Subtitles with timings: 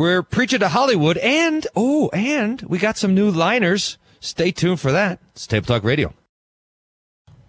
[0.00, 3.98] We're preaching to Hollywood, and oh, and we got some new liners.
[4.18, 5.18] Stay tuned for that.
[5.32, 6.14] It's Table Talk Radio.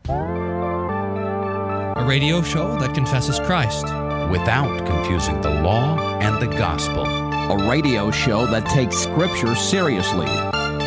[0.09, 3.85] A radio show that confesses Christ.
[4.29, 7.05] without confusing the law and the gospel.
[7.05, 10.27] A radio show that takes Scripture seriously.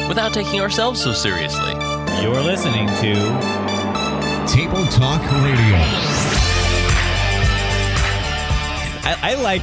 [0.06, 1.72] without taking ourselves so seriously.
[2.20, 3.14] You're listening to
[4.46, 5.78] Table Talk Radio.
[9.06, 9.62] I, I like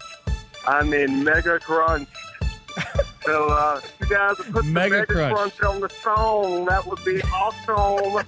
[0.67, 2.07] I mean, mega Crunch.
[3.25, 5.57] so, uh, you guys put Mega the mega crunch.
[5.57, 5.61] crunch.
[5.63, 6.65] on the song.
[6.65, 8.25] That would be awesome.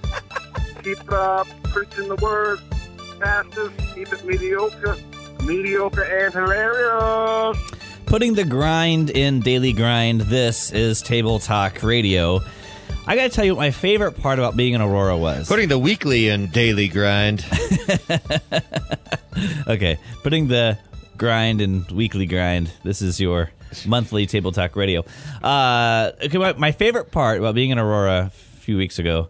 [0.82, 2.58] Keep uh, preaching the word,
[3.20, 3.70] pastors.
[3.94, 4.96] Keep it mediocre,
[5.44, 7.58] mediocre and hilarious.
[8.06, 10.20] Putting the grind in daily grind.
[10.22, 12.40] This is Table Talk Radio.
[13.06, 15.48] I got to tell you what my favorite part about being in Aurora was.
[15.48, 17.44] Putting the weekly and daily grind.
[19.66, 20.78] Okay, putting the
[21.16, 22.70] grind and weekly grind.
[22.82, 23.50] This is your
[23.86, 25.04] monthly table talk radio.
[25.42, 29.28] Uh, okay, my, my favorite part about being in Aurora a few weeks ago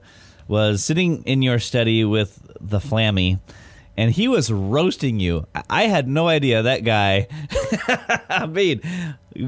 [0.49, 3.39] was sitting in your study with the Flammy,
[3.97, 5.47] and he was roasting you.
[5.55, 7.27] I- I had no idea that guy.
[8.28, 8.81] I mean,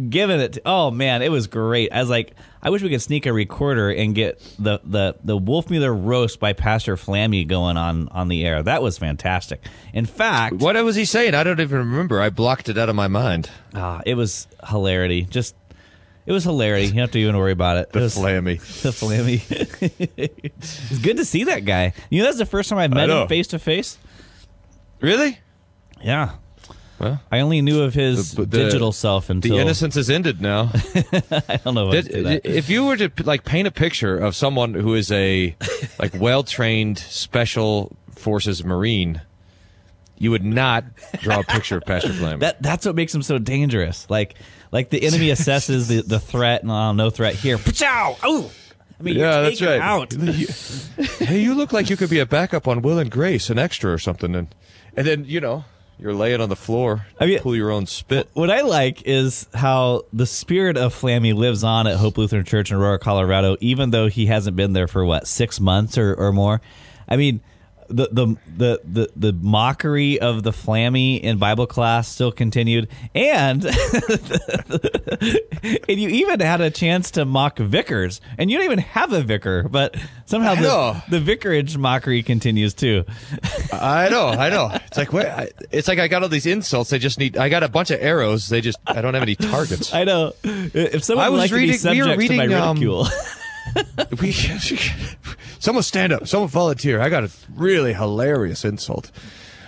[0.08, 0.58] giving it.
[0.66, 1.92] oh man, it was great.
[1.92, 5.38] I was like, I wish we could sneak a recorder and get the the the
[5.38, 8.62] Wolfmueller roast by Pastor Flammy going on on the air.
[8.62, 9.62] That was fantastic.
[9.92, 11.34] In fact, What was he saying?
[11.34, 12.20] I don't even remember.
[12.20, 13.50] I blocked it out of my mind.
[13.74, 15.22] Ah, it was hilarity.
[15.22, 15.54] Just
[16.26, 16.86] it was hilarity.
[16.86, 17.92] You don't have to even worry about it.
[17.92, 18.58] The it was, flammy.
[18.82, 20.10] The flammy.
[20.16, 21.92] it's good to see that guy.
[22.10, 23.22] You know, that's the first time I met know.
[23.22, 23.96] him face to face.
[25.00, 25.38] Really?
[26.02, 26.30] Yeah.
[26.98, 30.40] Well, I only knew of his The- the- digital self until the innocence is ended
[30.40, 30.70] now.
[31.48, 34.72] I don't know what Did- if you were to like paint a picture of someone
[34.72, 35.54] who is a
[35.98, 39.20] like well trained special forces marine,
[40.16, 40.84] you would not
[41.20, 42.40] draw a picture of Pastor Flammy.
[42.40, 44.08] That that's what makes him so dangerous.
[44.08, 44.34] Like
[44.72, 47.58] like the enemy assesses the, the threat and oh, no threat here.
[47.58, 48.16] Pachow!
[48.22, 48.50] Oh,
[48.98, 49.80] I mean, yeah, that's right.
[49.82, 50.14] out.
[50.14, 53.92] hey, you look like you could be a backup on Will and Grace, an extra
[53.92, 54.48] or something, and
[54.96, 55.64] and then you know
[55.98, 58.28] you're laying on the floor, I mean- pull your own spit.
[58.34, 62.70] What I like is how the spirit of Flammy lives on at Hope Lutheran Church
[62.70, 66.32] in Aurora, Colorado, even though he hasn't been there for what six months or, or
[66.32, 66.60] more.
[67.08, 67.40] I mean,
[67.88, 73.64] the, the the the the mockery of the Flammy in Bible class still continued, and
[75.88, 79.22] and you even had a chance to mock vicars, and you don't even have a
[79.22, 83.04] vicar, but somehow the, the vicarage mockery continues too.
[83.72, 84.76] I know, I know.
[84.86, 86.90] It's like I, it's like I got all these insults.
[86.90, 87.36] They just need.
[87.36, 88.48] I got a bunch of arrows.
[88.48, 88.78] They just.
[88.86, 89.92] I don't have any targets.
[89.92, 92.58] I know if someone I was reading- to be we were subject to my reading,
[92.58, 93.06] um, ridicule.
[94.20, 94.32] we,
[95.66, 96.28] someone stand up.
[96.28, 97.00] Someone volunteer.
[97.00, 99.10] I got a really hilarious insult.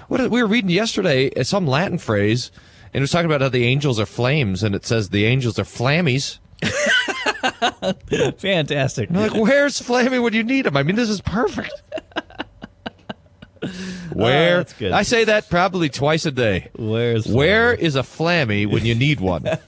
[0.07, 2.53] What we were reading yesterday, uh, some Latin phrase,
[2.95, 5.59] and it was talking about how the angels are flames, and it says the angels
[5.59, 6.39] are flammies.
[8.39, 9.11] Fantastic.
[9.11, 10.77] Like, where's flammy when you need them?
[10.77, 11.83] I mean, this is perfect.
[14.13, 14.65] Where?
[14.81, 14.93] Oh.
[14.93, 16.69] I say that probably twice a day.
[16.77, 19.47] Where's Where is a flammy when you need one?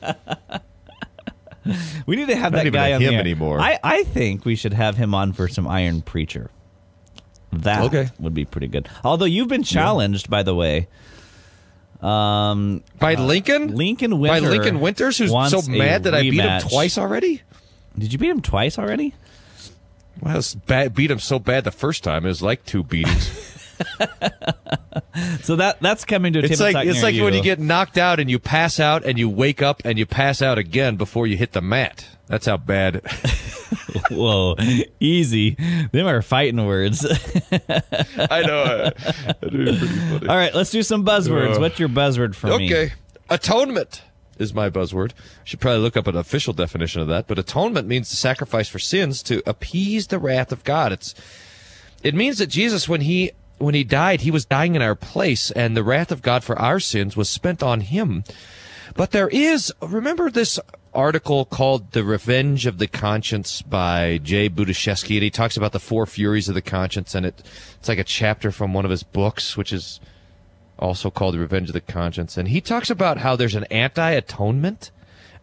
[2.07, 3.61] we need to have Not that guy on him anymore.
[3.61, 6.51] I, I think we should have him on for some Iron Preacher.
[7.53, 8.09] That Okay.
[8.19, 8.89] would be pretty good.
[9.05, 10.89] Although you've been challenged, by the way.
[12.01, 13.75] Um, By Lincoln?
[13.75, 14.41] Lincoln Winters.
[14.43, 17.43] By Lincoln Winters, who's so mad that I beat him twice already?
[17.99, 19.15] Did you beat him twice already?
[20.21, 22.25] Well, bad, beat him so bad the first time.
[22.25, 23.31] It was like two beatings.
[25.43, 27.39] So that that's coming to a it's table like it's like when you.
[27.39, 30.41] you get knocked out and you pass out and you wake up and you pass
[30.41, 32.07] out again before you hit the mat.
[32.27, 33.03] That's how bad.
[34.11, 34.57] Whoa,
[35.01, 35.57] easy.
[35.93, 37.05] Them are fighting words.
[38.19, 38.91] I know.
[40.29, 41.57] All right, let's do some buzzwords.
[41.57, 42.67] Uh, What's your buzzword for me?
[42.67, 42.93] Okay.
[43.29, 44.03] Atonement
[44.39, 45.13] is my buzzword.
[45.45, 47.27] Should probably look up an official definition of that.
[47.27, 50.93] But atonement means the sacrifice for sins to appease the wrath of God.
[50.93, 51.15] It's
[52.03, 55.51] it means that Jesus, when he when he died, he was dying in our place,
[55.51, 58.25] and the wrath of God for our sins was spent on him.
[58.95, 60.59] But there is remember this
[60.93, 65.79] article called "The Revenge of the Conscience" by Jay Budziszewski, and he talks about the
[65.79, 67.43] four furies of the conscience, and it
[67.79, 70.01] it's like a chapter from one of his books, which is
[70.79, 72.37] also called The Revenge of the Conscience.
[72.37, 74.91] And he talks about how there's an anti atonement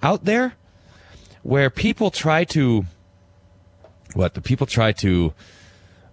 [0.01, 0.55] out there
[1.43, 2.85] where people try to
[4.13, 5.33] what the people try to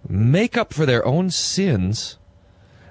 [0.07, 2.17] make up for their own sins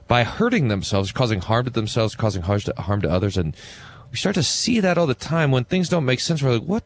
[0.07, 3.57] by hurting themselves, causing harm to themselves, causing harm to, others, and
[4.11, 6.43] we start to see that all the time when things don't make sense.
[6.43, 6.85] We're like, what,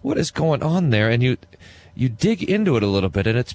[0.00, 1.10] what is going on there?
[1.10, 1.36] And you,
[1.94, 3.54] you dig into it a little bit, and it's,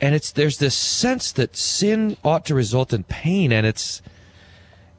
[0.00, 4.00] and it's there's this sense that sin ought to result in pain, and it's,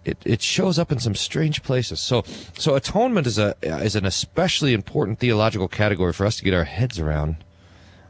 [0.05, 1.99] it, it shows up in some strange places.
[1.99, 2.23] So,
[2.57, 6.65] so atonement is a is an especially important theological category for us to get our
[6.65, 7.37] heads around.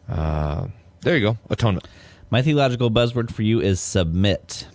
[0.07, 0.68] Uh,
[1.01, 1.88] there you go, atonement.
[2.29, 4.67] My theological buzzword for you is submit.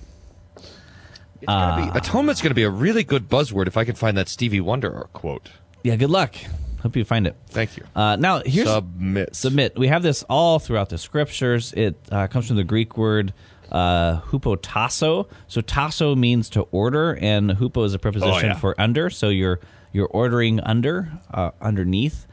[0.56, 4.16] It's gonna be, atonement's going to be a really good buzzword if I can find
[4.16, 5.50] that Stevie Wonder quote.
[5.82, 6.34] Yeah, good luck.
[6.80, 7.36] Hope you find it.
[7.48, 7.84] Thank you.
[7.94, 9.36] Uh, now, here's Submit.
[9.36, 9.78] submit.
[9.78, 11.72] We have this all throughout the scriptures.
[11.74, 13.32] It uh, comes from the Greek word
[13.70, 15.28] uh, hupotasso.
[15.48, 18.56] So tasso means to order, and hupo is a preposition yeah.
[18.58, 19.10] for under.
[19.10, 19.60] So you're
[19.92, 22.26] you're ordering under, uh, underneath.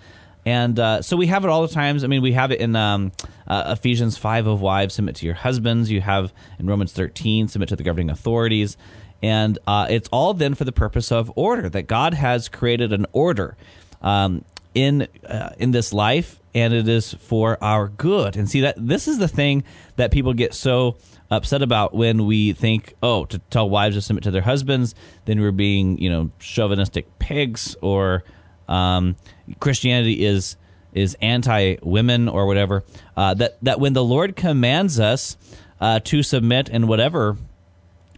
[0.45, 2.03] And uh, so we have it all the times.
[2.03, 3.11] I mean, we have it in um,
[3.47, 5.91] uh, Ephesians 5 of wives, submit to your husbands.
[5.91, 8.77] You have in Romans 13, submit to the governing authorities.
[9.21, 13.05] And uh, it's all then for the purpose of order, that God has created an
[13.11, 13.55] order
[14.01, 14.43] um,
[14.73, 18.35] in uh, in this life, and it is for our good.
[18.35, 19.63] And see that this is the thing
[19.97, 20.97] that people get so
[21.29, 24.95] upset about when we think, oh, to tell wives to submit to their husbands,
[25.25, 28.23] then we're being you know chauvinistic pigs, or
[28.71, 29.15] um,
[29.59, 30.55] Christianity is
[30.93, 32.83] is anti women or whatever.
[33.15, 35.37] Uh, that that when the Lord commands us
[35.79, 37.37] uh, to submit in whatever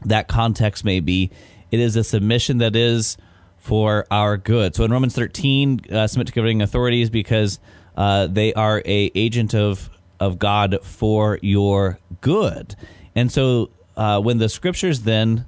[0.05, 1.31] that context may be,
[1.71, 3.17] it is a submission that is
[3.57, 4.75] for our good.
[4.75, 7.59] So in Romans 13, uh, submit to governing authorities because
[7.95, 9.89] uh, they are a agent of
[10.19, 12.75] of God for your good.
[13.15, 15.45] And so uh, when the scriptures then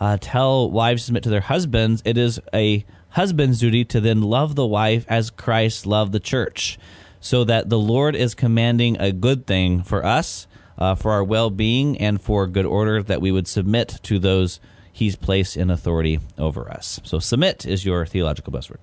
[0.00, 4.22] uh, tell wives to submit to their husbands, it is a husband's duty to then
[4.22, 6.78] love the wife as Christ loved the church.
[7.20, 10.46] So that the Lord is commanding a good thing for us,
[10.78, 14.60] uh, for our well being, and for good order, that we would submit to those
[14.92, 17.00] he's placed in authority over us.
[17.04, 18.78] So submit is your theological buzzword.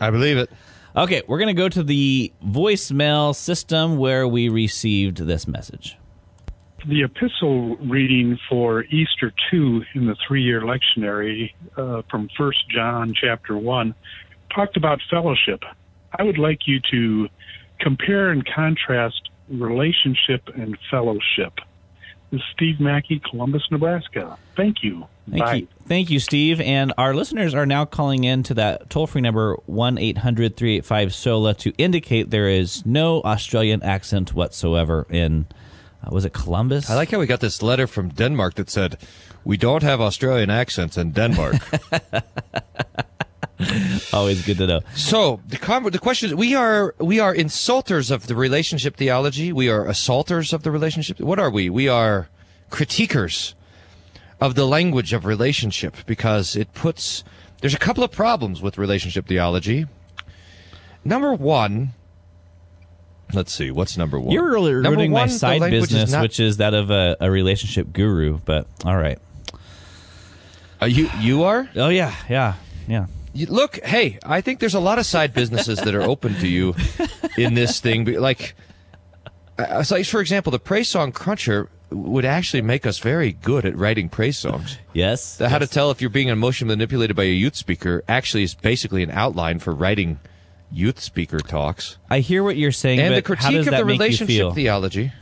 [0.00, 0.50] I believe it.
[0.96, 5.96] Okay, we're going to go to the voicemail system where we received this message.
[6.86, 13.14] The epistle reading for Easter 2 in the three year lectionary uh, from 1 John
[13.20, 13.94] chapter 1
[14.54, 15.62] talked about fellowship.
[16.16, 17.28] I would like you to
[17.80, 21.54] compare and contrast relationship and fellowship.
[22.30, 24.38] This is Steve Mackey, Columbus, Nebraska.
[24.54, 25.06] Thank you.
[25.30, 25.54] Thank Bye.
[25.54, 25.68] you.
[25.86, 26.60] Thank you, Steve.
[26.60, 31.14] And our listeners are now calling in to that toll free number 1 800 385
[31.14, 35.46] SOLA to indicate there is no Australian accent whatsoever in,
[36.02, 36.88] uh, was it Columbus?
[36.90, 38.98] I like how we got this letter from Denmark that said,
[39.44, 41.56] "We don't have Australian accents in Denmark."
[44.12, 44.80] Always good to know.
[44.94, 45.58] so the
[45.90, 49.52] the question is, we are we are insulters of the relationship theology.
[49.52, 51.18] We are assaulters of the relationship.
[51.20, 51.68] What are we?
[51.68, 52.28] We are
[52.70, 53.54] critiquers
[54.40, 57.24] of the language of relationship because it puts.
[57.60, 59.86] There's a couple of problems with relationship theology.
[61.04, 61.94] Number one.
[63.34, 63.70] Let's see.
[63.70, 64.32] What's number one?
[64.32, 66.74] You're really Number ruining my one, the side language is business, not- which is that
[66.74, 69.18] of a, a relationship guru, but all right.
[70.80, 71.68] Uh, you you are.
[71.76, 72.54] Oh, yeah, yeah,
[72.86, 73.06] yeah.
[73.34, 76.48] You- look, hey, I think there's a lot of side businesses that are open to
[76.48, 76.74] you
[77.36, 78.04] in this thing.
[78.04, 78.54] But Like,
[79.58, 83.74] uh, so for example, the praise song cruncher would actually make us very good at
[83.76, 84.78] writing praise songs.
[84.92, 85.36] Yes.
[85.36, 88.54] The How to tell if you're being emotionally manipulated by a youth speaker actually is
[88.54, 90.20] basically an outline for writing
[90.70, 91.96] youth speaker talks.
[92.10, 94.54] I hear what you're saying, and the but how critique does of that the relationship
[94.54, 95.12] theology.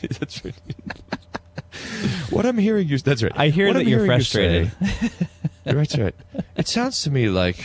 [0.18, 0.54] that's right.
[2.30, 2.98] what I'm hearing you.
[2.98, 3.32] That's right.
[3.34, 4.72] I hear What that I'm you're hearing you frustrated.
[4.90, 5.26] say-
[5.64, 6.14] that's right.
[6.56, 7.64] It sounds to me like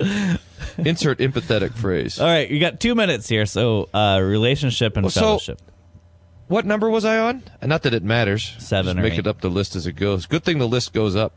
[0.78, 2.18] insert empathetic phrase.
[2.20, 3.46] All right, you got two minutes here.
[3.46, 5.60] So, uh, relationship and Well, so- fellowship.
[6.48, 7.44] What number was I on?
[7.62, 8.56] Not that it matters.
[8.58, 9.18] Seven Just or make eight.
[9.20, 10.26] it up the list as it goes.
[10.26, 11.32] Good thing the list goes up.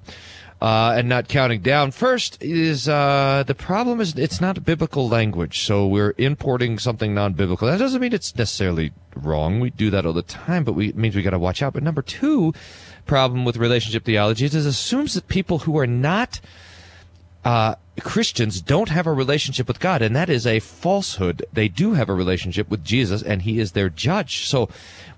[0.63, 1.91] Uh, and not counting down.
[1.91, 7.67] First is uh, the problem is it's not biblical language, so we're importing something non-biblical.
[7.67, 9.59] That doesn't mean it's necessarily wrong.
[9.59, 11.73] We do that all the time, but we, it means we got to watch out.
[11.73, 12.53] But number two
[13.05, 16.39] problem with relationship theology is it assumes that people who are not
[17.43, 21.45] uh, Christians don't have a relationship with God, and that is a falsehood.
[21.51, 24.47] They do have a relationship with Jesus, and He is their judge.
[24.47, 24.69] So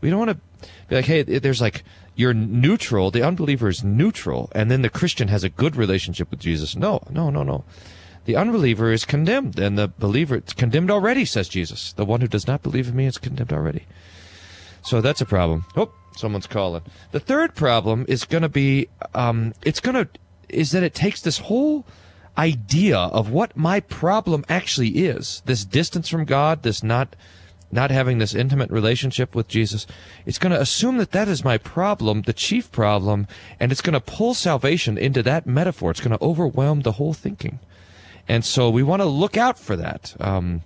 [0.01, 1.83] we don't want to be like, hey, there's like
[2.15, 3.11] you're neutral.
[3.11, 6.75] The unbeliever is neutral, and then the Christian has a good relationship with Jesus.
[6.75, 7.65] No, no, no, no.
[8.25, 11.93] The unbeliever is condemned, and the believer is condemned already, says Jesus.
[11.93, 13.85] The one who does not believe in me is condemned already.
[14.81, 15.65] So that's a problem.
[15.75, 16.83] Oh, someone's calling.
[17.11, 20.07] The third problem is going to be, um, it's going to,
[20.49, 21.85] is that it takes this whole
[22.37, 27.15] idea of what my problem actually is, this distance from God, this not
[27.75, 29.85] not having this intimate relationship with Jesus,
[30.25, 33.27] it's going to assume that that is my problem, the chief problem,
[33.59, 35.91] and it's going to pull salvation into that metaphor.
[35.91, 37.59] It's going to overwhelm the whole thinking.
[38.27, 40.15] And so we want to look out for that.
[40.19, 40.63] Um,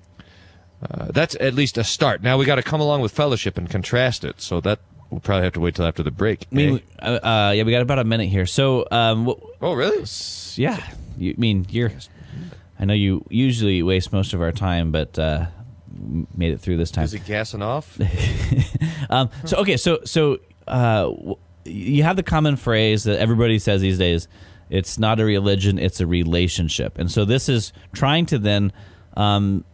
[0.82, 2.24] uh, that's at least a start.
[2.24, 4.40] Now we got to come along with fellowship and contrast it.
[4.40, 6.48] So that we'll probably have to wait till after the break.
[6.52, 7.06] I mean, eh?
[7.06, 8.46] uh, uh, yeah, we got about a minute here.
[8.46, 10.06] So, um, wh- oh really?
[10.56, 10.82] yeah,
[11.18, 11.92] you I mean you're.
[12.80, 15.48] I know you usually waste most of our time, but uh,
[16.36, 17.06] made it through this time.
[17.06, 18.00] Is it gassing off?
[19.10, 20.38] Um, so okay, so so
[20.68, 21.12] uh,
[21.66, 24.28] you have the common phrase that everybody says these days:
[24.70, 28.72] "It's not a religion; it's a relationship." And so this is trying to then
[29.18, 29.66] um,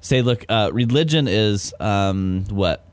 [0.00, 2.84] say, look, uh, religion is um, what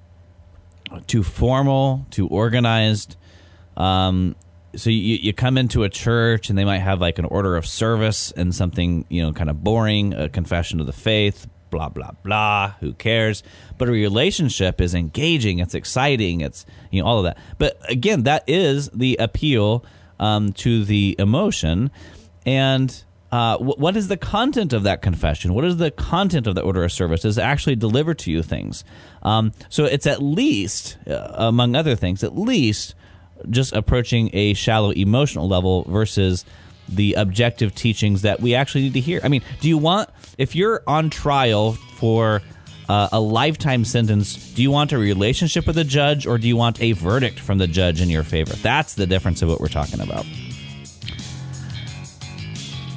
[1.07, 3.17] too formal, too organized.
[3.75, 4.35] Um,
[4.75, 7.65] so you, you come into a church and they might have like an order of
[7.65, 12.11] service and something you know kind of boring, a confession of the faith, blah blah
[12.23, 12.73] blah.
[12.79, 13.43] Who cares?
[13.77, 15.59] But a relationship is engaging.
[15.59, 16.39] It's exciting.
[16.39, 17.37] It's you know all of that.
[17.57, 19.83] But again, that is the appeal
[20.19, 21.91] um, to the emotion.
[22.45, 25.53] And uh, wh- what is the content of that confession?
[25.53, 27.25] What is the content of the order of service?
[27.25, 28.85] It actually deliver to you things?
[29.21, 32.95] Um, so it's at least, uh, among other things, at least
[33.49, 36.45] just approaching a shallow emotional level versus
[36.87, 39.19] the objective teachings that we actually need to hear.
[39.23, 42.41] I mean, do you want, if you're on trial for
[42.89, 46.55] uh, a lifetime sentence, do you want a relationship with the judge or do you
[46.57, 48.53] want a verdict from the judge in your favor?
[48.57, 50.25] That's the difference of what we're talking about.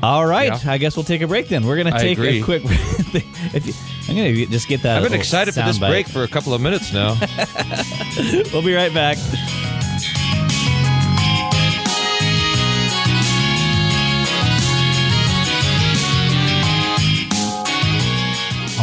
[0.00, 0.70] All right, Yeah.
[0.72, 1.66] I guess we'll take a break then.
[1.66, 2.62] We're going to take a quick.
[3.14, 3.72] you,
[4.08, 4.98] I'm going to just get that.
[4.98, 5.90] I've been excited for this soundbite.
[5.90, 7.18] break for a couple of minutes now.
[8.52, 9.16] We'll be right back.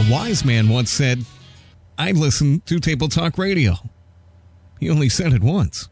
[0.05, 1.25] A wise man once said,
[1.97, 3.75] I listen to Table Talk Radio.
[4.79, 5.89] He only said it once.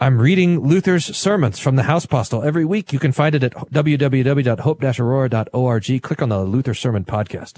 [0.00, 2.92] I'm reading Luther's sermons from the House Postil every week.
[2.92, 6.02] You can find it at www.hope-aurora.org.
[6.02, 7.54] Click on the Luther Sermon Podcast.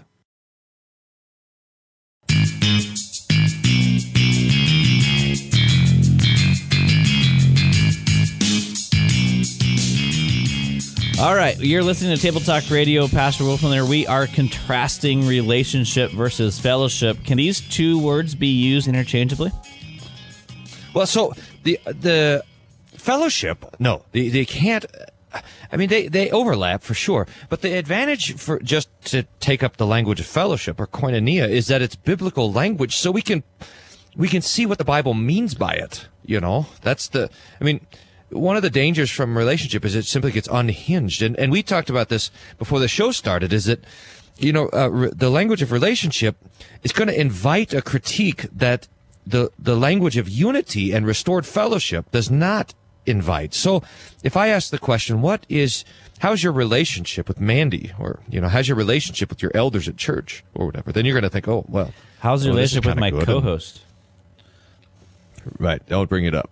[11.20, 13.06] All right, you're listening to Table Talk Radio.
[13.06, 13.84] Pastor Wolfman there.
[13.84, 17.22] We are contrasting relationship versus fellowship.
[17.24, 19.52] Can these two words be used interchangeably?
[20.94, 22.42] Well, so the the
[22.96, 24.86] fellowship, no, they, they can't.
[25.70, 29.76] I mean, they, they overlap for sure, but the advantage for just to take up
[29.76, 33.42] the language of fellowship or koinonia is that it's biblical language, so we can
[34.16, 36.08] we can see what the Bible means by it.
[36.24, 37.28] You know, that's the.
[37.60, 37.86] I mean,
[38.30, 41.90] one of the dangers from relationship is it simply gets unhinged, and and we talked
[41.90, 43.52] about this before the show started.
[43.52, 43.84] Is that
[44.38, 46.36] you know uh, re- the language of relationship
[46.82, 48.88] is going to invite a critique that
[49.26, 52.74] the the language of unity and restored fellowship does not
[53.06, 53.54] invite.
[53.54, 53.82] So,
[54.22, 55.84] if I ask the question, what is
[56.20, 59.96] how's your relationship with Mandy, or you know, how's your relationship with your elders at
[59.96, 62.98] church, or whatever, then you're going to think, oh, well, How's your well, relationship with
[62.98, 63.80] my co-host?
[65.58, 65.84] Right.
[65.88, 66.50] Don't bring it up.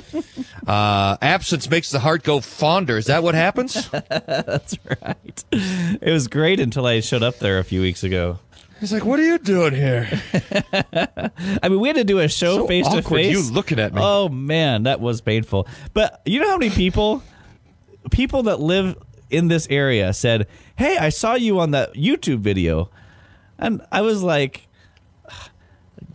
[0.66, 2.96] uh, absence makes the heart go fonder.
[2.96, 3.88] Is that what happens?
[3.90, 5.44] That's right.
[5.52, 8.38] It was great until I showed up there a few weeks ago.
[8.80, 10.08] He's like, "What are you doing here?"
[11.62, 13.32] I mean, we had to do a show face to face.
[13.32, 14.00] you looking at me.
[14.02, 15.68] Oh man, that was painful.
[15.94, 17.22] But you know how many people,
[18.10, 18.96] people that live
[19.30, 22.90] in this area, said, "Hey, I saw you on that YouTube video,"
[23.58, 24.68] and I was like.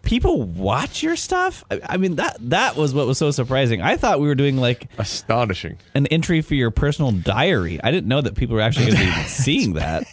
[0.08, 1.66] People watch your stuff.
[1.70, 3.82] I, I mean that that was what was so surprising.
[3.82, 5.78] I thought we were doing like Astonishing.
[5.96, 7.78] an entry for your personal diary.
[7.84, 10.04] I didn't know that people were actually going to be seeing that.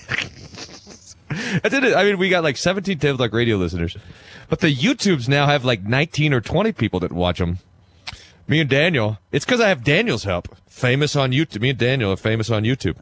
[1.63, 1.95] I did it.
[1.97, 3.97] I mean, we got like 17 Table Talk Radio listeners,
[4.49, 7.59] but the YouTubes now have like 19 or 20 people that watch them.
[8.49, 9.19] Me and Daniel.
[9.31, 10.49] It's because I have Daniel's help.
[10.67, 11.61] Famous on YouTube.
[11.61, 12.97] Me and Daniel are famous on YouTube.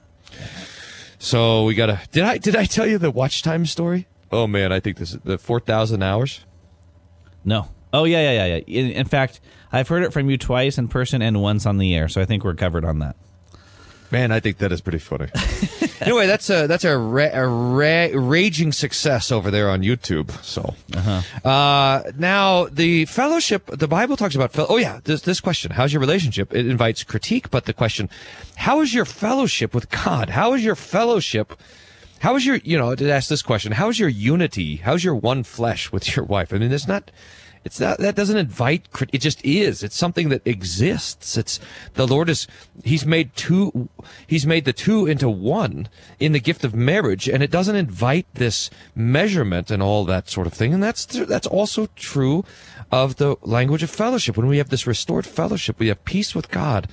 [1.19, 2.03] So we gotta.
[2.13, 4.09] Did I did I tell you the watch time story?
[4.31, 6.45] Oh man, I think this is the 4,000 hours.
[7.45, 7.69] No.
[7.93, 8.81] Oh yeah, yeah, yeah, yeah.
[8.81, 11.95] In, in fact, I've heard it from you twice in person and once on the
[11.95, 13.17] air, so I think we're covered on that.
[14.13, 15.29] Man, I think that is pretty funny.
[16.03, 20.31] anyway, that's a that's a, ra- a ra- raging success over there on YouTube.
[20.45, 21.49] So, uh-huh.
[21.49, 24.53] uh, now the fellowship, the Bible talks about.
[24.53, 26.55] Fel- oh yeah, this this question: How's your relationship?
[26.55, 28.11] It invites critique, but the question:
[28.57, 30.29] How is your fellowship with God?
[30.29, 31.55] How is your fellowship?
[32.23, 33.73] How is your you know to ask this question?
[33.73, 34.77] How is your unity?
[34.77, 36.55] How's your one flesh with your wife?
[36.55, 37.11] I mean, it's not.
[37.65, 39.85] It's not, that doesn't invite, it just is.
[39.85, 41.37] It's something that exists.
[41.37, 41.61] It's,
[41.95, 42.49] the Lord is,
[42.83, 43.89] He's made two,
[44.27, 45.89] He's made the two into one
[46.19, 50.49] in the gift of marriage, and it doesn't invite this measurement and all that sort
[50.49, 50.75] of thing.
[50.75, 52.45] And that's, that's also true
[52.91, 54.37] of the language of fellowship.
[54.37, 56.89] When we have this restored fellowship, we have peace with God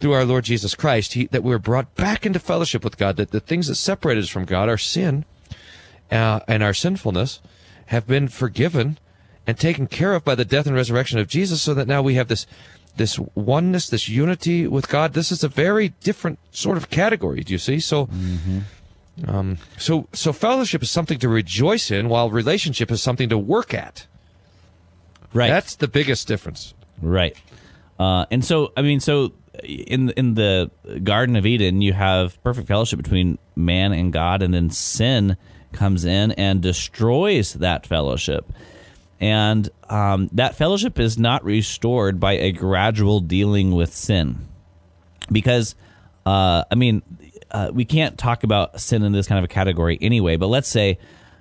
[0.00, 3.30] through our Lord Jesus Christ, he, that we're brought back into fellowship with God, that
[3.30, 5.24] the things that separate us from God, our sin
[6.10, 7.40] uh, and our sinfulness,
[7.86, 8.98] have been forgiven
[9.46, 12.14] and taken care of by the death and resurrection of Jesus, so that now we
[12.14, 12.46] have this
[12.96, 15.14] this oneness, this unity with God.
[15.14, 17.40] This is a very different sort of category.
[17.40, 17.80] Do you see?
[17.80, 18.08] So.
[19.28, 23.72] Um, so, so fellowship is something to rejoice in, while relationship is something to work
[23.72, 24.08] at.
[25.32, 25.48] Right.
[25.48, 26.74] That's the biggest difference.
[27.00, 27.36] Right.
[27.96, 29.32] Uh, and so, I mean, so
[29.62, 30.70] in in the
[31.02, 35.36] Garden of Eden, you have perfect fellowship between man and God, and then sin
[35.72, 38.52] comes in and destroys that fellowship.
[39.20, 44.48] And um, that fellowship is not restored by a gradual dealing with sin,
[45.30, 45.74] because
[46.26, 47.02] uh, I mean,
[47.50, 50.36] uh, we can't talk about sin in this kind of a category anyway.
[50.36, 50.98] But let's say,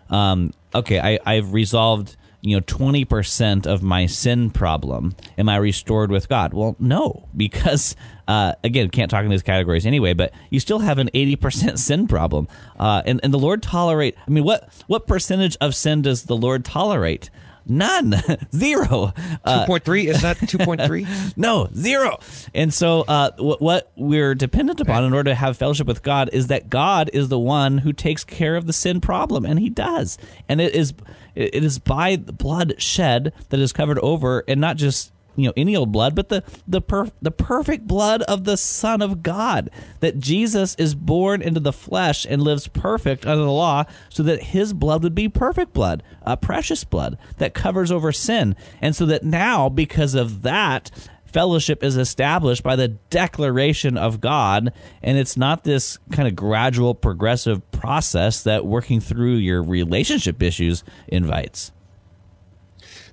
[0.09, 6.11] um, okay, I, I've resolved you know 20% of my sin problem am i restored
[6.11, 6.53] with god?
[6.53, 7.95] Well no because
[8.27, 12.07] uh, again can't talk in these categories anyway but you still have an 80% sin
[12.07, 12.47] problem.
[12.77, 16.35] Uh, and, and the lord tolerate i mean what what percentage of sin does the
[16.35, 17.29] lord tolerate
[17.65, 18.15] None,
[18.55, 19.13] zero.
[19.43, 21.07] Uh, Two point three is that two point three?
[21.37, 22.19] no, zero.
[22.53, 26.29] And so, uh, what, what we're dependent upon in order to have fellowship with God
[26.33, 29.69] is that God is the one who takes care of the sin problem, and He
[29.69, 30.17] does.
[30.49, 30.93] And it is
[31.35, 35.53] it is by the blood shed that is covered over, and not just you know
[35.57, 39.69] any old blood, but the the per, the perfect blood of the Son of God.
[39.99, 44.43] That Jesus is born into the flesh and lives perfect under the law, so that
[44.43, 49.05] His blood would be perfect blood, a precious blood that covers over sin, and so
[49.05, 50.91] that now because of that.
[51.25, 54.71] Fellowship is established by the declaration of God,
[55.01, 60.83] and it's not this kind of gradual, progressive process that working through your relationship issues
[61.07, 61.71] invites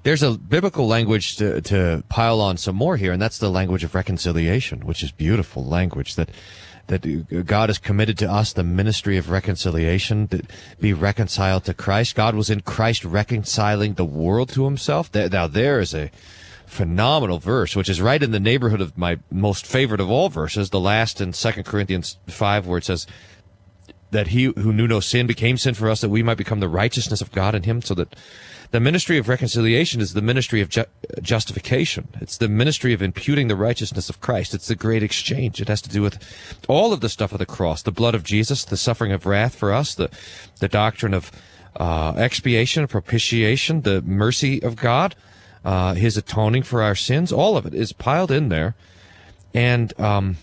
[0.03, 3.85] there's a biblical language to, to pile on some more here, and that's the language
[3.85, 6.31] of reconciliation, which is beautiful language that
[6.87, 10.43] that God has committed to us the ministry of reconciliation, to
[10.81, 12.17] be reconciled to Christ.
[12.17, 15.09] God was in Christ reconciling the world to himself.
[15.15, 16.11] Now there is a
[16.67, 20.71] phenomenal verse, which is right in the neighborhood of my most favorite of all verses,
[20.71, 23.07] the last in 2 Corinthians 5, where it says,
[24.11, 26.69] that he who knew no sin became sin for us that we might become the
[26.69, 28.17] righteousness of God in him so that
[28.71, 30.85] the ministry of reconciliation is the ministry of ju-
[31.21, 32.09] justification.
[32.21, 34.55] It's the ministry of imputing the righteousness of Christ.
[34.55, 35.61] It's the great exchange.
[35.61, 36.19] It has to do with
[36.69, 39.57] all of the stuff of the cross, the blood of Jesus, the suffering of wrath
[39.57, 40.09] for us, the,
[40.61, 41.33] the doctrine of
[41.77, 45.17] uh, expiation, propitiation, the mercy of God,
[45.65, 47.33] uh, his atoning for our sins.
[47.33, 48.77] All of it is piled in there.
[49.53, 50.37] And, um,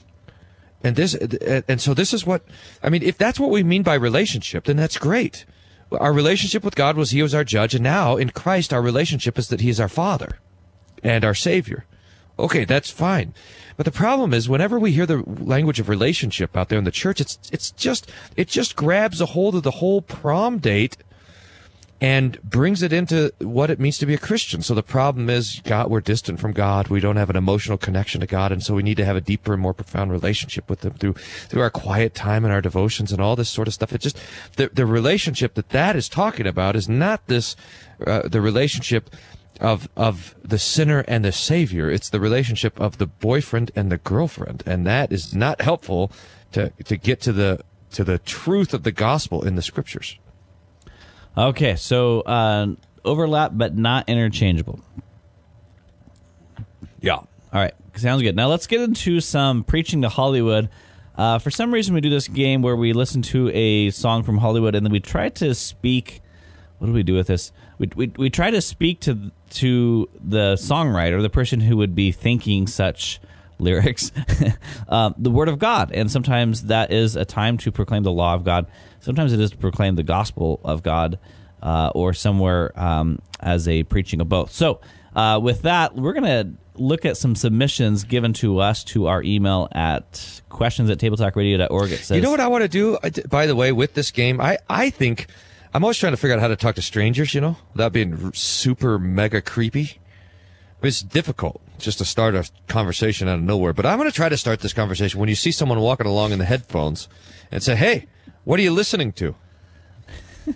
[0.83, 2.43] and this, and so this is what,
[2.83, 5.45] I mean, if that's what we mean by relationship, then that's great.
[5.91, 9.37] Our relationship with God was He was our judge, and now in Christ, our relationship
[9.37, 10.39] is that He is our Father
[11.03, 11.85] and our Savior.
[12.39, 13.33] Okay, that's fine.
[13.77, 16.91] But the problem is, whenever we hear the language of relationship out there in the
[16.91, 20.97] church, it's it's just it just grabs a hold of the whole prom date
[21.99, 24.61] and brings it into what it means to be a Christian.
[24.61, 26.89] So the problem is, God, we're distant from God.
[26.89, 29.21] We don't have an emotional connection to God, and so we need to have a
[29.21, 33.11] deeper and more profound relationship with Him through through our quiet time and our devotions
[33.11, 33.93] and all this sort of stuff.
[33.93, 34.19] It just
[34.57, 37.55] the the relationship that that is talking about is not this
[38.05, 39.09] uh, the relationship
[39.59, 41.89] of of the sinner and the savior.
[41.89, 46.11] It's the relationship of the boyfriend and the girlfriend, and that is not helpful
[46.51, 47.61] to to get to the
[47.93, 50.19] to the truth of the gospel in the scriptures.
[51.37, 52.67] Okay, so uh,
[53.05, 54.79] overlap but not interchangeable.
[56.99, 57.13] Yeah.
[57.13, 58.35] All right, sounds good.
[58.35, 60.69] Now let's get into some preaching to Hollywood.
[61.15, 64.37] Uh, for some reason, we do this game where we listen to a song from
[64.37, 66.21] Hollywood and then we try to speak.
[66.79, 67.51] What do we do with this?
[67.79, 72.11] We, we, we try to speak to to the songwriter, the person who would be
[72.11, 73.19] thinking such
[73.59, 74.11] lyrics,
[74.89, 75.91] um, the Word of God.
[75.91, 78.67] And sometimes that is a time to proclaim the law of God.
[78.99, 81.19] Sometimes it is to proclaim the gospel of God,
[81.61, 84.51] uh, or somewhere um, as a preaching of both.
[84.51, 84.81] So,
[85.15, 89.23] uh, with that, we're going to look at some submissions given to us to our
[89.23, 91.91] email at questions at tabletalkradio.org.
[91.91, 94.39] It says, You know what I want to do, by the way, with this game?
[94.39, 95.27] I, I think
[95.73, 98.31] I'm always trying to figure out how to talk to strangers, you know, without being
[98.33, 99.99] super mega creepy.
[100.83, 104.29] It's difficult just to start a conversation out of nowhere, but I'm going to try
[104.29, 107.07] to start this conversation when you see someone walking along in the headphones
[107.51, 108.07] and say, Hey,
[108.43, 109.35] what are you listening to?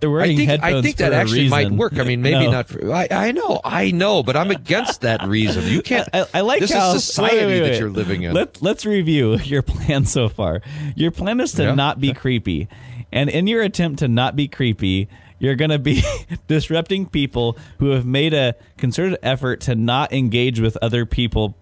[0.00, 1.98] They're I wearing think I headphones think that actually might work.
[1.98, 2.50] I mean, maybe No.
[2.52, 2.68] not.
[2.68, 5.64] For, I, I know, I know, but I'm against that reason.
[5.64, 6.08] You can't.
[6.12, 8.32] I, I like this how is society wait, wait, that you're living in.
[8.32, 10.62] Let, let's review your plan so far.
[10.94, 11.74] Your plan is to Yeah.
[11.74, 12.68] not be creepy,
[13.12, 15.08] and in your attempt to not be creepy,
[15.38, 16.02] you're going to be
[16.48, 21.56] disrupting people who have made a concerted effort to not engage with other people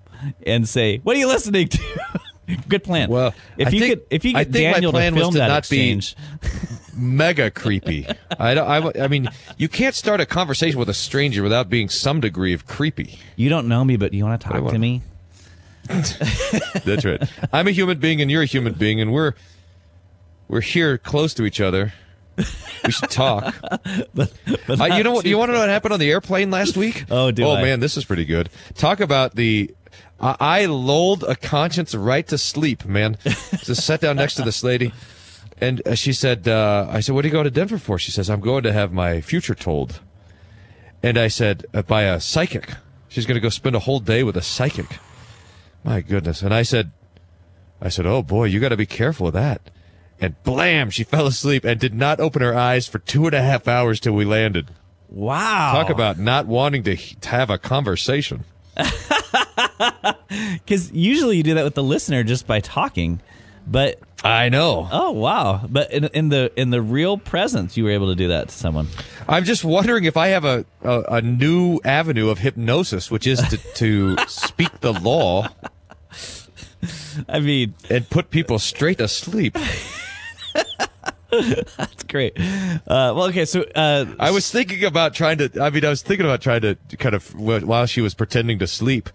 [0.47, 2.21] and say, "What are you listening to?"
[2.69, 3.09] Good plan.
[3.09, 5.15] Well, if I you think- could, if you I get think my Daniel to plan
[5.15, 6.03] was film to that not be-
[6.95, 8.07] Mega creepy.
[8.39, 8.69] I don't.
[8.99, 12.53] I, I mean, you can't start a conversation with a stranger without being some degree
[12.53, 13.19] of creepy.
[13.37, 15.01] you don't know me, but you want to talk to me.
[15.89, 17.23] That's right.
[17.53, 19.33] I'm a human being, and you're a human being, and we're
[20.49, 21.95] we're here close to each other.
[22.37, 23.55] We should talk.
[24.15, 24.33] But
[24.69, 25.25] Uh, you know what?
[25.27, 27.05] You want to know what happened on the airplane last week?
[27.11, 27.63] Oh, do Oh I?
[27.63, 28.49] man, this is pretty good.
[28.75, 29.71] Talk about the.
[30.21, 33.19] I I lulled a conscience right to sleep, man.
[33.25, 34.93] Just sat down next to this lady,
[35.61, 38.11] and uh, she said, uh, "I said, what are you going to Denver for?" She
[38.13, 40.01] says, "I'm going to have my future told."
[41.03, 42.71] And I said, uh, "By a psychic."
[43.09, 44.99] She's going to go spend a whole day with a psychic.
[45.85, 46.41] My goodness!
[46.43, 46.93] And I said,
[47.81, 49.61] "I said, oh boy, you got to be careful with that."
[50.23, 53.43] And blam, she fell asleep and did not open her eyes for two and a
[53.43, 54.71] half hours till we landed.
[55.09, 55.73] Wow.
[55.73, 58.45] Talk about not wanting to, to have a conversation.
[60.29, 63.21] Because usually you do that with the listener just by talking,
[63.67, 64.89] but I know.
[64.91, 65.67] oh wow!
[65.69, 68.55] But in, in the in the real presence, you were able to do that to
[68.55, 68.89] someone.
[69.29, 73.41] I'm just wondering if I have a, a, a new avenue of hypnosis, which is
[73.49, 75.49] to, to speak the law
[77.29, 79.57] I mean, and put people straight to sleep.
[81.79, 82.39] that's great.
[82.39, 85.51] Uh, well, okay, so uh, I was thinking about trying to.
[85.61, 88.67] I mean, I was thinking about trying to kind of while she was pretending to
[88.67, 89.09] sleep,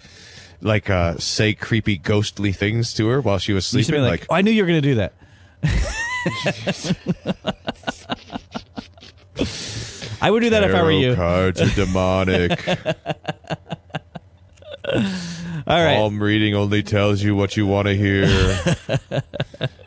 [0.59, 4.01] like uh, say creepy, ghostly things to her while she was sleeping.
[4.01, 5.13] like, like oh, I knew you were going to do that.
[10.19, 11.13] I would do that if I were you.
[11.13, 12.59] cards are demonic.
[15.65, 15.95] All right.
[15.95, 18.25] Palm reading only tells you what you want to hear.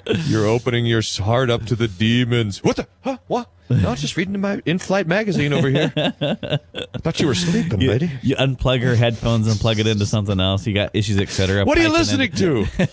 [0.26, 2.64] You're opening your heart up to the demons.
[2.64, 2.88] What the?
[3.02, 3.18] Huh?
[3.28, 3.48] What?
[3.68, 5.92] No, I was just reading my in-flight magazine over here.
[5.96, 8.10] I thought you were sleeping, you, lady.
[8.20, 10.66] you unplug her headphones and plug it into something else.
[10.66, 11.64] You got issues, etc.
[11.64, 12.66] What are you listening in- to?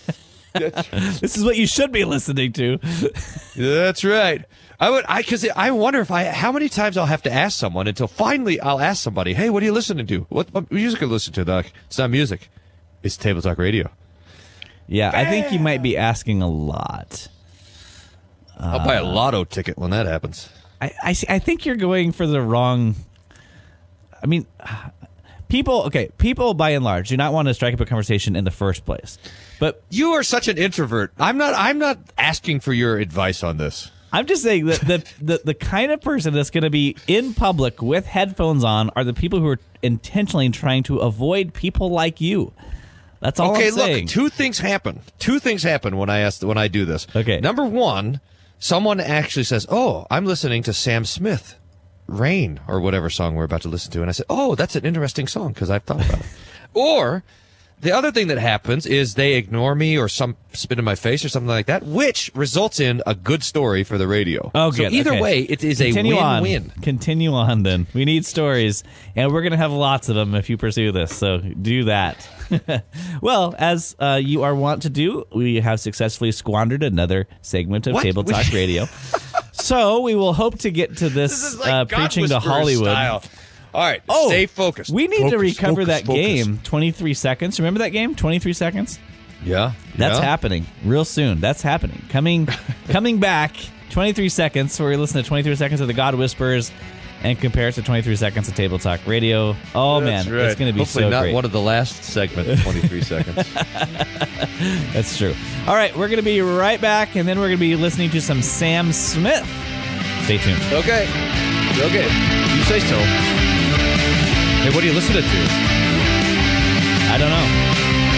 [0.53, 2.79] This is what you should be listening to.
[3.55, 4.43] That's right.
[4.79, 5.05] I would.
[5.07, 8.07] I because I wonder if I how many times I'll have to ask someone until
[8.07, 10.21] finally I'll ask somebody, "Hey, what are you listening to?
[10.29, 12.49] What, what music are you listening to?" They're like, it's not music.
[13.07, 13.89] It's table talk radio.
[14.87, 17.27] Yeah, I think you might be asking a lot.
[18.59, 20.49] I'll buy a lotto ticket when that happens.
[20.81, 22.95] I, I, see- I think you're going for the wrong.
[24.21, 24.45] I mean,
[25.47, 25.83] people.
[25.83, 28.51] Okay, people by and large do not want to strike up a conversation in the
[28.51, 29.17] first place.
[29.59, 31.11] But You are such an introvert.
[31.17, 31.53] I'm not.
[31.55, 33.91] I'm not asking for your advice on this.
[34.13, 37.33] I'm just saying that the, the the kind of person that's going to be in
[37.33, 42.21] public with headphones on are the people who are intentionally trying to avoid people like
[42.21, 42.53] you.
[43.19, 44.05] That's all okay, I'm saying.
[44.05, 44.11] look.
[44.11, 45.01] Two things happen.
[45.19, 47.07] Two things happen when I ask when I do this.
[47.15, 47.39] Okay.
[47.39, 48.19] Number one,
[48.59, 51.55] someone actually says, "Oh, I'm listening to Sam Smith,
[52.05, 54.85] Rain, or whatever song we're about to listen to," and I said, "Oh, that's an
[54.85, 56.25] interesting song because I've thought about it."
[56.73, 57.23] or
[57.81, 61.23] the other thing that happens is they ignore me or some spit in my face
[61.23, 64.49] or something like that, which results in a good story for the radio.
[64.55, 65.21] Oh, so either Okay.
[65.21, 66.41] way, it is Continue a on.
[66.41, 66.71] win-win.
[66.81, 67.85] Continue on, then.
[67.93, 68.83] We need stories,
[69.15, 71.15] and we're going to have lots of them if you pursue this.
[71.15, 72.27] So do that.
[73.21, 77.93] well, as uh, you are wont to do, we have successfully squandered another segment of
[77.93, 78.03] What?
[78.03, 78.85] Table Talk Radio.
[79.51, 82.85] so we will hope to get to this, This is like uh, preaching to Hollywood.
[82.91, 83.23] style.
[83.73, 84.89] All right, Oh, stay focused.
[84.91, 86.25] We need to recover focus, that focus.
[86.25, 86.59] game.
[86.63, 87.59] Twenty three seconds.
[87.59, 88.15] Remember that game?
[88.15, 88.99] Twenty three seconds.
[89.43, 90.25] Yeah, That's yeah.
[90.25, 91.39] happening real soon.
[91.39, 92.01] That's happening.
[92.09, 92.47] Coming
[92.89, 93.55] coming back
[93.91, 96.71] 23 seconds where we listen to 23 seconds of the God Whispers
[97.23, 99.55] and compare it to 23 seconds of Table Talk Radio.
[99.75, 100.45] Oh That's man, right.
[100.45, 101.33] it's going to be Hopefully so not great.
[101.35, 103.35] one of the last segments of 23 seconds.
[104.93, 105.33] That's true.
[105.67, 108.09] All right, we're going to be right back and then we're going to be listening
[108.11, 109.45] to some Sam Smith.
[110.25, 110.61] Stay tuned.
[110.73, 111.03] Okay.
[111.79, 112.03] Okay.
[112.57, 113.56] You say so.
[114.67, 115.29] Hey, what are you listening to?
[117.07, 117.47] I don't know.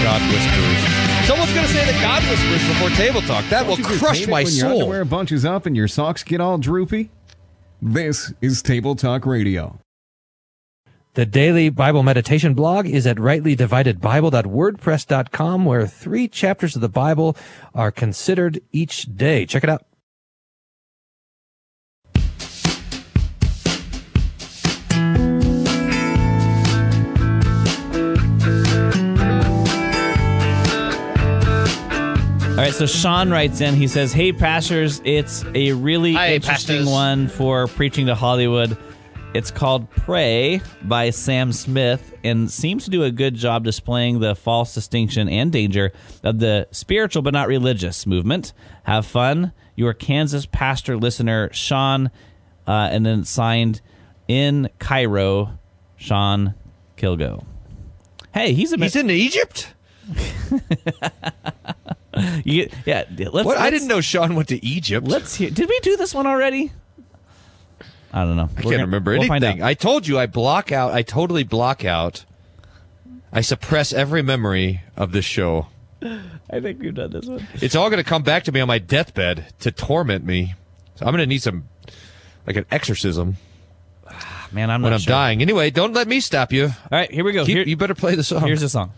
[0.01, 0.81] God whispers.
[1.27, 3.45] Someone's going to say that God whispers before Table Talk.
[3.51, 4.71] That will Don't you just crush it my when Your soul.
[4.81, 7.12] underwear bunches up and your socks get all droopy.
[7.83, 9.77] This is Table Talk Radio.
[11.13, 17.38] The daily Bible meditation blog is at rightlydividedbible.wordpress.com, where three chapters of the Bible
[17.75, 19.45] are considered each day.
[19.45, 19.85] Check it out.
[32.60, 33.74] All right, so Sean writes in.
[33.74, 36.91] He says, "Hey, pastors, it's a really Hi, interesting pastors.
[36.91, 38.78] one for preaching to Hollywood.
[39.34, 44.36] It's called Pray by Sam Smith and seems to do a good job displaying the
[44.36, 48.52] false distinction and danger of the spiritual but not religious movement.
[48.84, 49.54] Have fun.
[49.78, 52.12] Your Kansas pastor listener, Sean,
[52.67, 53.80] uh, and then signed
[54.28, 55.58] in Cairo,
[55.95, 56.56] Sean
[56.98, 57.45] Kilgo.
[58.34, 59.76] Hey, he's a He's in Egypt.
[62.43, 63.03] you, yeah.
[63.10, 63.58] Let's, What?
[63.58, 65.08] I let's- didn't know Sean went to Egypt.
[65.08, 65.49] Let's hear.
[65.49, 66.71] Did we do this one already?
[68.12, 68.49] I don't know.
[68.58, 69.62] I can't remember anything.
[69.62, 70.91] I told you I block out.
[70.93, 72.25] I totally block out.
[73.32, 75.67] I suppress every memory of this show.
[76.01, 77.47] I think we've done this one.
[77.55, 80.55] It's all going to come back to me on my deathbed to torment me.
[80.95, 81.67] So I'm going to need some,
[82.47, 83.38] like an exorcism
[84.51, 85.12] Man, I'm when not I'm sure.
[85.12, 85.41] dying.
[85.43, 86.65] Anyway, don't let me stop you.
[86.65, 87.45] All right, here we go.
[87.45, 88.47] Keep- Here- you better play the song.
[88.47, 88.91] Here's the song.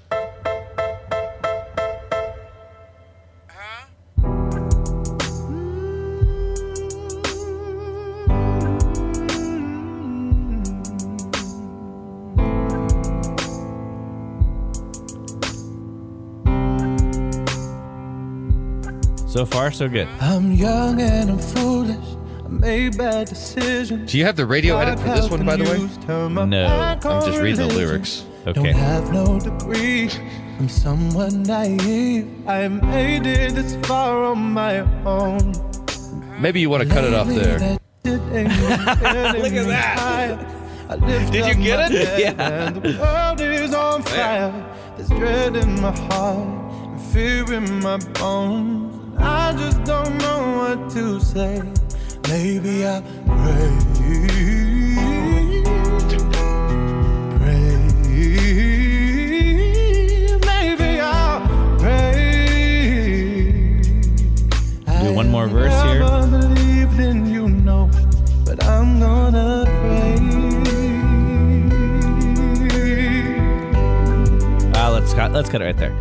[19.31, 20.09] So far, so good.
[20.19, 22.05] I'm young and I'm foolish.
[22.43, 24.11] I made bad decisions.
[24.11, 26.45] Do you have the radio edit for this one, by the way?
[26.45, 26.67] No.
[26.67, 28.25] I'm just reading the lyrics.
[28.43, 30.09] Don't have no degree.
[30.59, 32.27] I'm somewhat naive.
[32.45, 35.53] I made it this far on my own.
[36.41, 37.57] Maybe you want to cut it off there.
[38.03, 41.31] Look at that.
[41.31, 42.19] Did you get it?
[42.19, 42.67] Yeah.
[42.67, 44.51] And the world is on fire.
[44.97, 46.37] There's dread in my heart
[46.89, 48.80] and fear in my bones.
[49.23, 51.61] I just don't know what to say.
[52.27, 53.77] Maybe I'll pray.
[57.37, 57.77] Pray.
[60.45, 61.41] Maybe I'll
[61.77, 62.13] pray.
[65.03, 65.99] Do one more verse here.
[65.99, 67.89] Never believed in you, no,
[68.45, 70.17] but I'm gonna pray.
[74.75, 75.31] Ah, let's cut.
[75.31, 75.95] Let's cut it right there.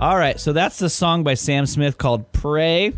[0.00, 2.92] All right, so that's the song by Sam Smith called "Pray,"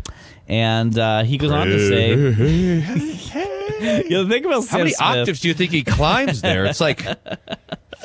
[0.47, 2.09] and uh, he goes on to say,
[4.09, 5.01] "You think about How many Smith.
[5.01, 6.65] octaves do you think he climbs there?
[6.65, 7.01] It's like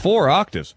[0.00, 0.74] four octaves.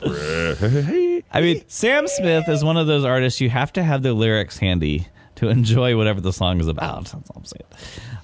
[0.00, 4.58] I mean, Sam Smith is one of those artists you have to have the lyrics
[4.58, 7.06] handy to enjoy whatever the song is about.
[7.06, 7.64] That's all I'm saying.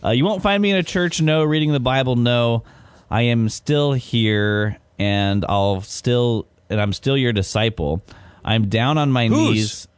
[0.05, 1.43] Uh, you won't find me in a church, no.
[1.43, 2.63] Reading the Bible, no.
[3.11, 8.03] I am still here, and I'll still, and I'm still your disciple.
[8.45, 9.55] I'm down on my Whose?
[9.55, 9.89] knees.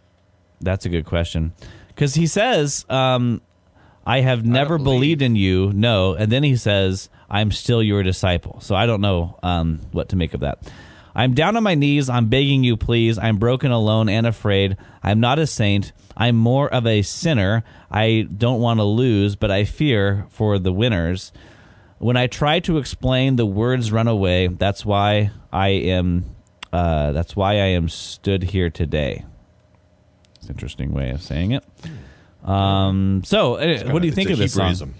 [0.60, 1.52] That's a good question,
[1.88, 3.42] because he says, um,
[4.06, 8.60] "I have never believed in you." No, and then he says, "I'm still your disciple."
[8.60, 10.58] So I don't know um, what to make of that.
[11.14, 12.08] I'm down on my knees.
[12.08, 13.18] I'm begging you, please.
[13.18, 14.76] I'm broken, alone, and afraid.
[15.02, 15.92] I'm not a saint.
[16.16, 17.62] I'm more of a sinner.
[17.90, 21.32] I don't want to lose, but I fear for the winners.
[21.98, 24.48] When I try to explain, the words run away.
[24.48, 26.33] That's why I am.
[26.74, 29.24] Uh, that's why I am stood here today.
[30.34, 31.64] It's an interesting way of saying it.
[32.42, 34.94] Um, so, uh, what do you think of this song?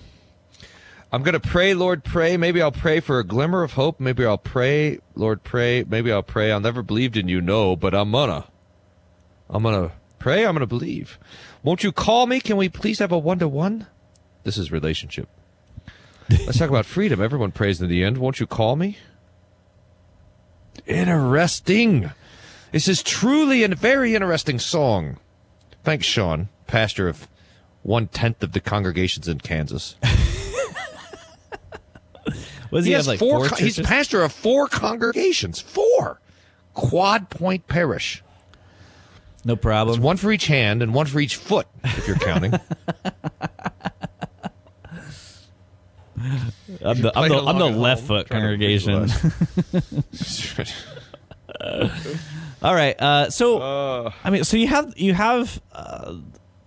[1.10, 2.36] I'm going to pray, Lord, pray.
[2.36, 3.98] Maybe I'll pray for a glimmer of hope.
[3.98, 5.82] Maybe I'll pray, Lord, pray.
[5.82, 6.52] Maybe I'll pray.
[6.52, 8.46] I'll never believed in you, no, but I'm gonna.
[9.50, 10.46] I'm gonna pray.
[10.46, 11.18] I'm gonna believe.
[11.64, 12.38] Won't you call me?
[12.38, 13.88] Can we please have a one to one?
[14.44, 15.28] This is relationship.
[16.30, 17.20] Let's talk about freedom.
[17.20, 18.18] Everyone prays in the end.
[18.18, 18.96] Won't you call me?
[20.86, 22.10] Interesting.
[22.72, 25.18] This is truly a very interesting song.
[25.82, 27.28] Thanks, Sean, pastor of
[27.82, 29.96] one tenth of the congregations in Kansas.
[32.70, 33.40] Was he, he has like four.
[33.40, 35.60] four con- he's pastor of four congregations.
[35.60, 36.20] Four.
[36.72, 38.22] Quad Point Parish.
[39.44, 39.94] No problem.
[39.96, 42.54] It's one for each hand and one for each foot, if you're counting.
[46.16, 49.10] I'm the, I'm the, I'm the left home, foot congregation.
[52.62, 53.00] All right.
[53.00, 56.14] Uh, so I mean, so you have you have uh,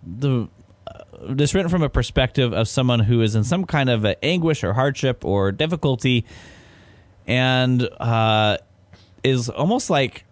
[0.05, 0.47] the
[0.86, 4.15] uh, this written from a perspective of someone who is in some kind of uh,
[4.21, 6.25] anguish or hardship or difficulty,
[7.25, 8.57] and uh,
[9.23, 10.25] is almost like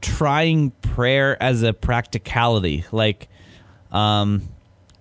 [0.00, 3.28] trying prayer as a practicality, like.
[3.92, 4.48] Um,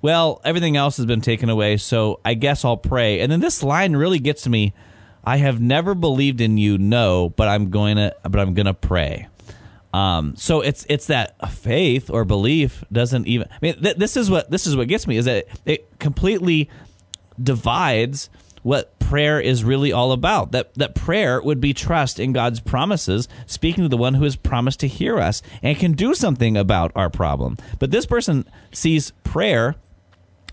[0.03, 3.21] well, everything else has been taken away, so I guess I'll pray.
[3.21, 4.73] And then this line really gets me.
[5.23, 8.73] I have never believed in you, no, but I'm going to, but I'm going to
[8.73, 9.29] pray.
[9.93, 13.47] Um, so it's it's that faith or belief doesn't even.
[13.49, 16.69] I mean, th- this is what this is what gets me is that it completely
[17.41, 18.29] divides
[18.63, 20.51] what prayer is really all about.
[20.51, 24.35] That that prayer would be trust in God's promises, speaking to the one who has
[24.35, 27.55] promised to hear us and can do something about our problem.
[27.79, 29.77] But this person sees prayer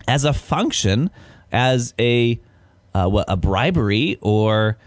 [0.07, 1.09] as a function,
[1.51, 2.39] as a
[2.93, 4.77] uh, what, a bribery, or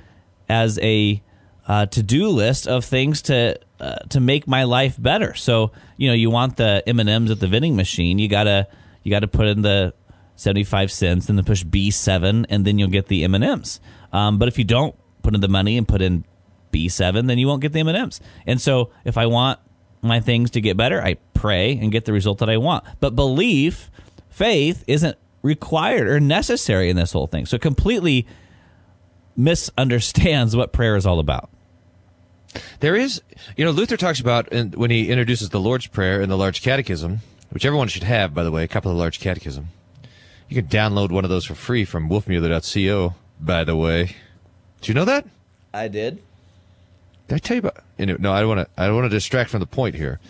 [0.48, 1.22] as a
[1.66, 5.34] uh, to do list of things to uh, to make my life better.
[5.34, 8.68] So you know, you want the M and M's at the vending machine, you gotta
[9.02, 9.94] you gotta put in the
[10.36, 13.44] seventy five cents, and then push B seven, and then you'll get the M and
[13.44, 13.80] M's.
[14.12, 16.24] Um, but if you don't put in the money and put in
[16.70, 18.20] B seven, then you won't get the M and M's.
[18.46, 19.58] And so, if I want
[20.02, 22.84] my things to get better, I pray and get the result that I want.
[23.00, 23.90] But belief,
[24.34, 27.46] faith, isn't required or necessary in this whole thing.
[27.46, 28.26] So it completely
[29.36, 31.50] misunderstands what prayer is all about.
[32.80, 33.22] There is,
[33.56, 36.62] you know, Luther talks about in, when he introduces the Lord's Prayer in the Large
[36.62, 37.20] Catechism,
[37.50, 39.68] which everyone should have, by the way, a copy of the Large Catechism.
[40.48, 44.16] You can download one of those for free from wolfmueller.co, by the way.
[44.80, 45.26] Do you know that?
[45.72, 46.22] I did.
[47.28, 47.82] Did I tell you about?
[47.98, 48.80] Know, no, I don't want to.
[48.80, 50.20] I don't want to distract from the point here.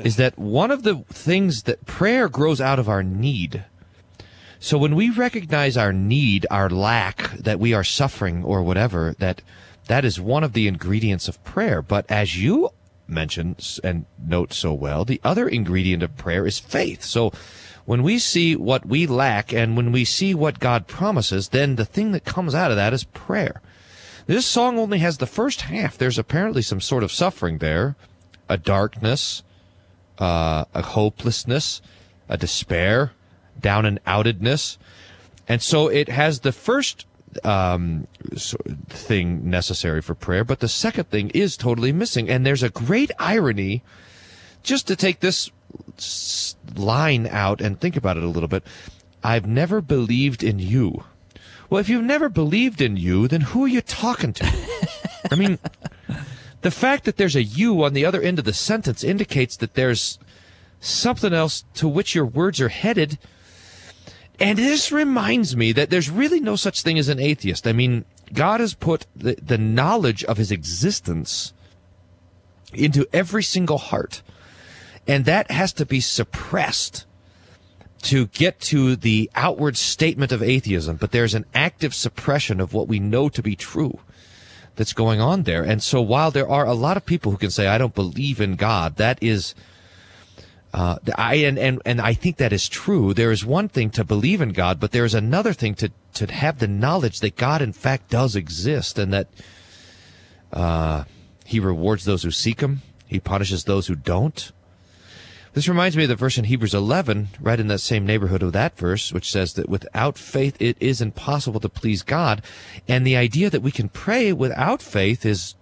[0.00, 3.64] Is that one of the things that prayer grows out of our need?
[4.58, 9.42] So when we recognize our need, our lack, that we are suffering or whatever, that
[9.88, 11.82] that is one of the ingredients of prayer.
[11.82, 12.70] But as you
[13.08, 17.02] mentioned and note so well, the other ingredient of prayer is faith.
[17.02, 17.32] So
[17.84, 21.84] when we see what we lack and when we see what God promises, then the
[21.84, 23.60] thing that comes out of that is prayer.
[24.26, 25.98] This song only has the first half.
[25.98, 27.96] There's apparently some sort of suffering there,
[28.48, 29.42] a darkness,
[30.18, 31.82] uh, a hopelessness,
[32.28, 33.12] a despair,
[33.60, 34.78] down and outedness.
[35.48, 37.06] And so it has the first
[37.44, 38.06] um,
[38.88, 42.28] thing necessary for prayer, but the second thing is totally missing.
[42.28, 43.82] And there's a great irony,
[44.62, 45.50] just to take this
[46.76, 48.64] line out and think about it a little bit.
[49.24, 51.04] I've never believed in you.
[51.70, 54.52] Well, if you've never believed in you, then who are you talking to?
[55.30, 55.58] I mean,
[56.62, 59.74] the fact that there's a you on the other end of the sentence indicates that
[59.74, 60.18] there's
[60.80, 63.18] something else to which your words are headed.
[64.40, 67.66] And this reminds me that there's really no such thing as an atheist.
[67.66, 71.52] I mean, God has put the, the knowledge of his existence
[72.72, 74.22] into every single heart.
[75.06, 77.06] And that has to be suppressed
[78.02, 80.96] to get to the outward statement of atheism.
[80.96, 84.00] But there's an active suppression of what we know to be true
[84.76, 85.62] that's going on there.
[85.62, 88.40] And so while there are a lot of people who can say, I don't believe
[88.40, 89.54] in God, that is,
[90.72, 93.12] uh, I, and, and, and I think that is true.
[93.12, 96.32] There is one thing to believe in God, but there is another thing to, to
[96.32, 99.28] have the knowledge that God in fact does exist and that,
[100.52, 101.04] uh,
[101.44, 102.82] he rewards those who seek him.
[103.06, 104.52] He punishes those who don't.
[105.54, 108.54] This reminds me of the verse in Hebrews 11, right in that same neighborhood of
[108.54, 112.42] that verse, which says that without faith it is impossible to please God.
[112.88, 115.54] And the idea that we can pray without faith is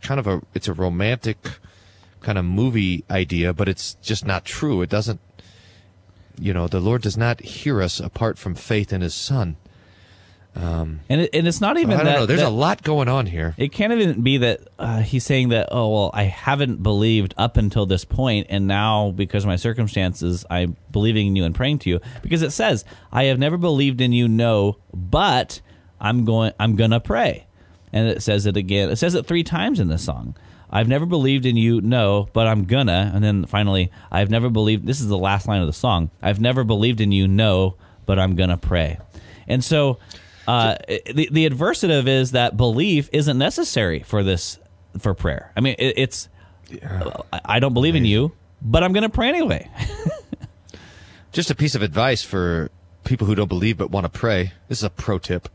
[0.00, 1.36] kind of a, it's a romantic
[2.20, 4.80] kind of movie idea, but it's just not true.
[4.80, 5.20] It doesn't,
[6.40, 9.58] you know, the Lord does not hear us apart from faith in his son.
[10.56, 12.26] Um, And it, and it's not even I don't that know.
[12.26, 13.54] There's that- a lot going on here.
[13.58, 17.56] It can't even be that uh, he's saying that, oh, well, I haven't believed up
[17.56, 21.78] until this point, and now because of my circumstances, I'm believing in you and praying
[21.80, 22.00] to you.
[22.22, 25.60] Because it says, I have never believed in you, no, but
[26.00, 27.46] I'm going, I'm going to pray.
[27.92, 28.90] And it says it again.
[28.90, 30.36] It says it three times in this song.
[30.70, 33.10] I've never believed in you, no, but I'm gonna.
[33.14, 36.10] And then finally, I've never believed, this is the last line of the song.
[36.20, 38.98] I've never believed in you, no, but I'm gonna pray.
[39.46, 39.98] And so,
[40.48, 44.58] uh, the the adversative is that belief isn't necessary for this
[44.98, 45.52] for prayer.
[45.54, 46.28] I mean, it, it's
[46.82, 48.32] I- I don't believe in you,
[48.62, 49.68] but I'm going to pray anyway.
[51.32, 52.70] Just a piece of advice for
[53.04, 54.52] people who don't believe but want to pray.
[54.68, 55.50] This is a pro tip.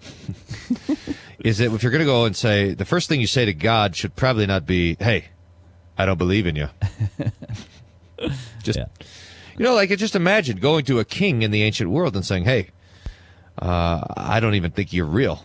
[1.40, 3.52] is that if you're going to go and say, the first thing you say to
[3.52, 5.24] God should probably not be, hey,
[5.98, 6.68] I don't believe in you.
[8.62, 8.78] just,
[9.58, 12.44] you know, like just imagine going to a king in the ancient world and saying,
[12.44, 12.70] hey,
[13.60, 15.44] uh, I don't even think you're real.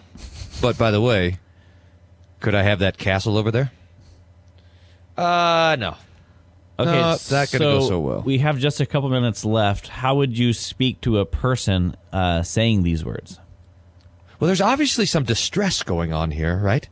[0.61, 1.39] But by the way,
[2.39, 3.71] could I have that castle over there?
[5.17, 5.95] Uh, no.
[6.79, 8.21] Okay, No, it's not gonna go so well.
[8.21, 9.87] We have just a couple minutes left.
[9.87, 13.39] How would you speak to a person uh, saying these words?
[14.39, 16.87] Well, there's obviously some distress going on here, right?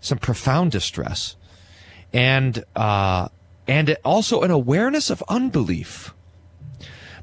[0.00, 1.34] Some profound distress,
[2.12, 3.28] and uh,
[3.66, 6.14] and also an awareness of unbelief.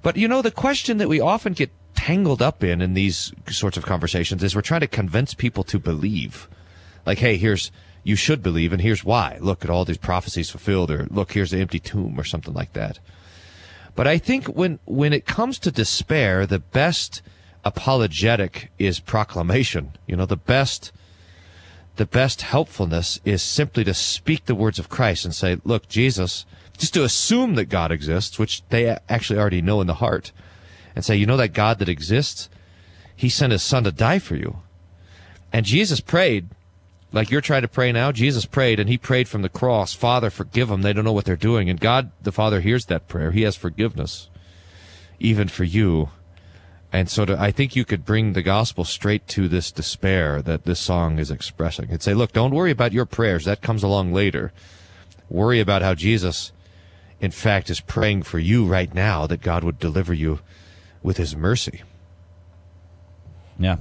[0.01, 1.71] But you know, the question that we often get
[2.01, 5.77] tangled up in in these sorts of conversations is we're trying to convince people to
[5.77, 6.49] believe.
[7.05, 7.71] Like, hey, here's
[8.03, 9.37] you should believe, and here's why.
[9.39, 12.73] Look at all these prophecies fulfilled, or look, here's the empty tomb, or something like
[12.73, 12.97] that.
[13.93, 17.21] But I think when when it comes to despair, the best
[17.63, 19.91] apologetic is proclamation.
[20.07, 20.91] You know, the best
[21.97, 26.47] the best helpfulness is simply to speak the words of Christ and say, look, Jesus,
[26.79, 30.31] just to assume that God exists, which they actually already know in the heart,
[30.95, 32.49] and say, you know that God that exists?
[33.15, 34.57] He sent his son to die for you.
[35.53, 36.47] And Jesus prayed,
[37.11, 38.11] like you're trying to pray now.
[38.11, 40.81] Jesus prayed, and he prayed from the cross, Father, forgive them.
[40.81, 41.69] They don't know what they're doing.
[41.69, 43.31] And God, the Father, hears that prayer.
[43.31, 44.29] He has forgiveness,
[45.19, 46.09] even for you.
[46.93, 50.65] And so to, I think you could bring the gospel straight to this despair that
[50.65, 53.45] this song is expressing and say, look, don't worry about your prayers.
[53.45, 54.51] That comes along later.
[55.29, 56.51] Worry about how Jesus,
[57.21, 60.39] in fact, is praying for you right now that God would deliver you
[61.03, 61.81] with his mercy.
[63.59, 63.77] Yeah.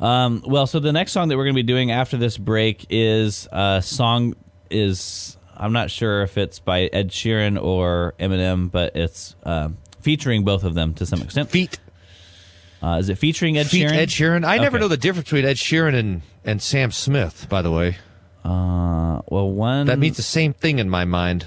[0.00, 2.86] Um, well, so the next song that we're going to be doing after this break
[2.90, 4.34] is a song
[4.70, 9.70] is I'm not sure if it's by Ed Sheeran or Eminem, but it's uh,
[10.00, 11.50] featuring both of them to some extent.
[11.50, 11.78] Feet.
[12.80, 13.92] Uh, is it featuring Ed Feet Sheeran?
[13.96, 14.46] Ed Sheeran.
[14.46, 17.96] I never know the difference between Ed Sheeran and, and Sam Smith, by the way.
[18.44, 21.46] Uh, well, one That means the same thing in my mind.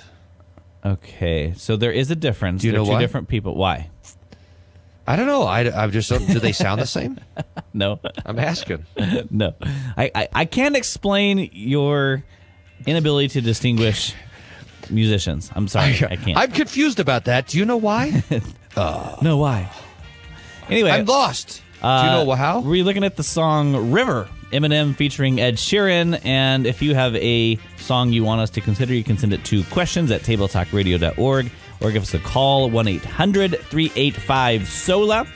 [0.84, 2.62] Okay, so there is a difference.
[2.62, 3.00] Do you They're know two why?
[3.00, 3.56] different people.
[3.56, 3.90] Why?
[5.08, 5.44] I don't know.
[5.44, 6.10] I, I'm just.
[6.10, 7.20] Do they sound the same?
[7.74, 8.86] no, I'm asking.
[9.32, 9.54] no,
[9.98, 12.24] I, I I can't explain your
[12.86, 14.14] inability to distinguish
[14.90, 15.52] musicians.
[15.56, 16.38] I'm sorry, I can't.
[16.38, 17.48] I'm confused about that.
[17.48, 18.24] Do you know why?
[18.74, 19.18] Uh.
[19.22, 19.70] no, why?
[20.70, 21.62] Anyway, I'm lost.
[21.82, 22.62] Do you uh, know how?
[22.62, 26.22] We're looking at the song River, Eminem featuring Ed Sheeran.
[26.24, 29.44] And if you have a song you want us to consider, you can send it
[29.44, 31.52] to questions at tabletalkradio.org
[31.82, 35.28] or give us a call 1 800 385 SOLA.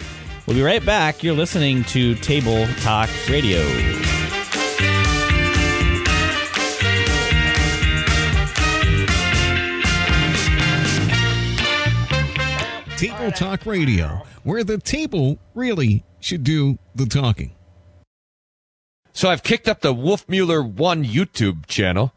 [0.45, 1.23] We'll be right back.
[1.23, 3.63] You're listening to Table Talk Radio.
[12.97, 17.53] Table Talk Radio, where the table really should do the talking.
[19.11, 22.13] So I've kicked up the Wolfmueller One YouTube channel,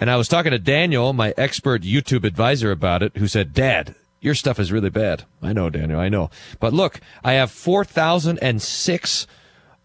[0.00, 3.94] and I was talking to Daniel, my expert YouTube advisor, about it, who said, "Dad,
[4.20, 6.30] your stuff is really bad." I know, Daniel, I know.
[6.58, 9.26] But look, I have four thousand and six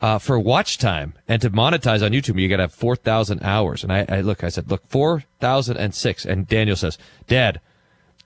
[0.02, 3.44] uh, for watch time, and to monetize on YouTube, you got to have four thousand
[3.44, 3.84] hours.
[3.84, 6.26] And I, I look, I said, "Look, four thousand and six.
[6.26, 6.98] And Daniel says,
[7.28, 7.60] "Dad,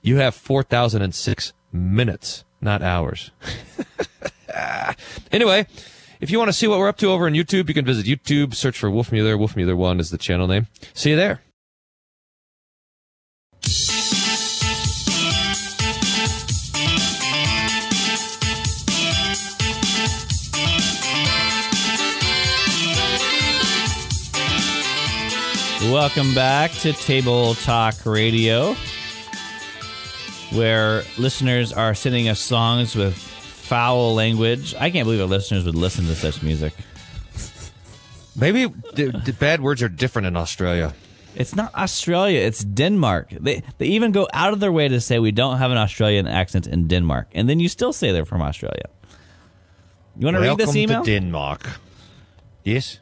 [0.02, 3.32] you have four thousand and six minutes, not hours."
[5.32, 5.68] Anyway,
[6.20, 8.06] if you want to see what we're up to over on YouTube, you can visit
[8.06, 9.38] YouTube, search for Wolfmueller.
[9.38, 10.68] Wolfmueller One is the channel name.
[10.94, 11.42] See you there.
[25.92, 28.76] Welcome back to Table Talk Radio,
[30.52, 34.76] where listeners are sending us songs with foul language.
[34.76, 36.74] I can't believe our listeners would listen to such music.
[38.36, 40.94] Maybe the, bad words are different in Australia.
[41.36, 43.30] It's not Australia, it's Denmark.
[43.32, 46.28] They they even go out of their way to say we don't have an Australian
[46.28, 47.30] accent in Denmark.
[47.34, 48.86] And then you still say they're from Australia.
[50.20, 51.04] You want to read this email?
[51.04, 51.68] to Denmark.
[52.64, 53.00] Yes.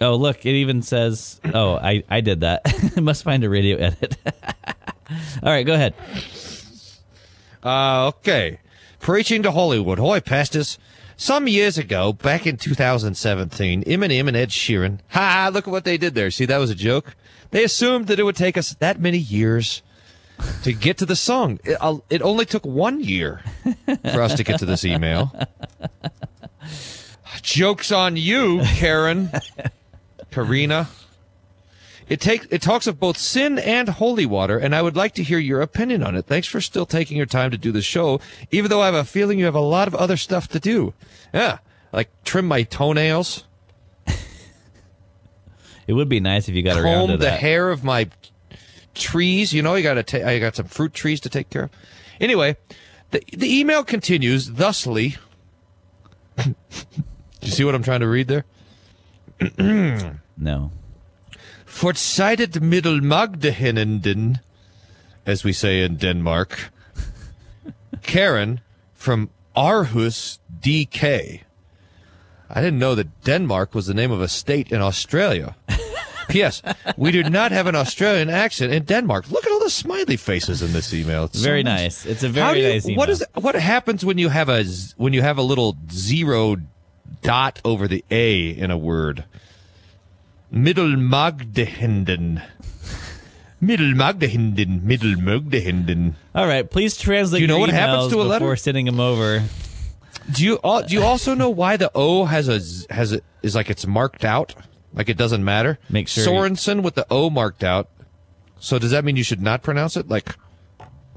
[0.00, 2.62] Oh, look, it even says, "Oh, I I did that."
[2.96, 4.16] I must find a radio edit.
[5.42, 5.94] All right, go ahead.
[7.62, 8.60] Uh, okay.
[9.00, 9.98] Preaching to Hollywood.
[9.98, 10.78] Hoy, pastors.
[11.16, 15.00] Some years ago, back in 2017, Eminem and Ed Sheeran.
[15.08, 15.50] Ha!
[15.52, 16.30] Look at what they did there.
[16.30, 17.16] See, that was a joke.
[17.50, 19.82] They assumed that it would take us that many years
[20.62, 21.58] to get to the song.
[21.64, 23.42] It, uh, it only took one year
[23.84, 25.32] for us to get to this email.
[27.42, 29.30] Jokes on you, Karen.
[30.44, 30.88] Karina.
[32.08, 35.22] It takes it talks of both sin and holy water, and I would like to
[35.22, 36.24] hear your opinion on it.
[36.24, 38.18] Thanks for still taking your time to do the show,
[38.50, 40.94] even though I have a feeling you have a lot of other stuff to do.
[41.34, 41.58] Yeah,
[41.92, 43.44] like trim my toenails,
[45.86, 47.40] It would be nice if you got around to comb the that.
[47.40, 48.08] hair of my
[48.94, 49.52] trees.
[49.52, 50.26] You know, you got to.
[50.28, 51.70] I got some fruit trees to take care of.
[52.20, 52.56] Anyway,
[53.10, 55.16] the the email continues thusly.
[56.38, 56.54] Do
[57.42, 58.44] you see what I'm trying to read there?
[60.38, 60.70] no.
[61.66, 64.40] Fortsighted Middelmagdehennenden,
[65.26, 66.70] as we say in Denmark.
[68.02, 68.60] Karen
[68.94, 71.42] from Aarhus, DK.
[72.50, 75.56] I didn't know that Denmark was the name of a state in Australia.
[76.28, 76.62] P.S.
[76.96, 79.30] We do not have an Australian accent in Denmark.
[79.30, 81.24] Look at all the smiley faces in this email.
[81.24, 82.04] It's so Very nice.
[82.06, 82.98] It's a very you- nice email.
[82.98, 84.64] What is what happens when you have a
[84.96, 86.56] when you have a little zero
[87.22, 89.24] dot over the a in a word?
[90.52, 92.42] Middelmagdehenden.
[93.62, 94.80] Middelmagdehenden.
[94.82, 96.14] Middelmagdehenden.
[96.34, 97.38] All right, please translate.
[97.40, 98.44] Do you know your what happens to a letter?
[98.44, 99.42] before sending them over?
[100.32, 102.60] Do you al- do you also know why the O has a
[102.92, 104.54] has a is like it's marked out,
[104.92, 105.78] like it doesn't matter?
[105.88, 107.88] Make sure you- with the O marked out.
[108.60, 110.34] So does that mean you should not pronounce it like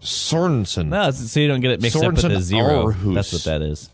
[0.02, 0.88] Sorensen?
[0.90, 2.92] No, so you don't get it mixed up with Sorensen a zero.
[2.92, 3.14] Aarhus.
[3.16, 3.90] That's what that is.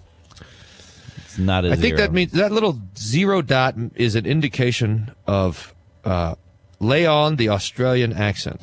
[1.37, 5.75] It's not a I think that means that little zero dot is an indication of
[6.03, 6.33] uh,
[6.79, 8.59] lay on the Australian accent.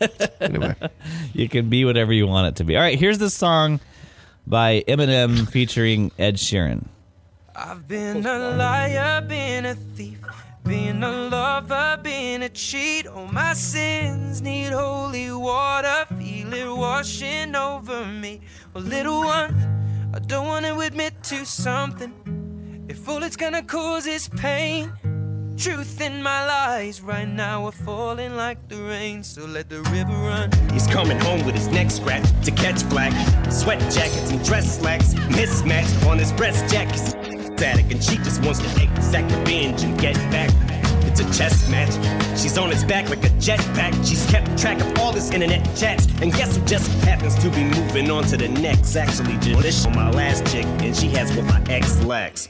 [0.40, 0.74] anyway,
[1.32, 2.76] you can be whatever you want it to be.
[2.76, 3.80] All right, here's the song
[4.46, 6.88] by Eminem featuring Ed Sheeran.
[7.56, 10.18] I've been a liar, been a thief,
[10.64, 13.06] been a lover, been a cheat.
[13.06, 18.40] All my sins need holy water, feel it washing over me.
[18.74, 19.79] Well, little one,
[20.12, 22.86] I don't want to admit to something.
[22.88, 24.92] If all it's gonna cause is pain,
[25.56, 29.22] truth in my lies right now are falling like the rain.
[29.22, 30.50] So let the river run.
[30.72, 33.12] He's coming home with his neck scratched to catch black.
[33.52, 37.10] Sweat jackets and dress slacks mismatched on his breast jackets.
[37.54, 40.50] Static and she just wants to exact revenge and get back.
[41.10, 41.90] It's a chess match.
[42.38, 43.92] She's on his back like a jetpack.
[44.08, 46.06] She's kept track of all his internet chats.
[46.22, 48.94] And guess who just happens to be moving on to the next?
[48.94, 52.46] Actually, this on my last chick, and she has what my ex lacks.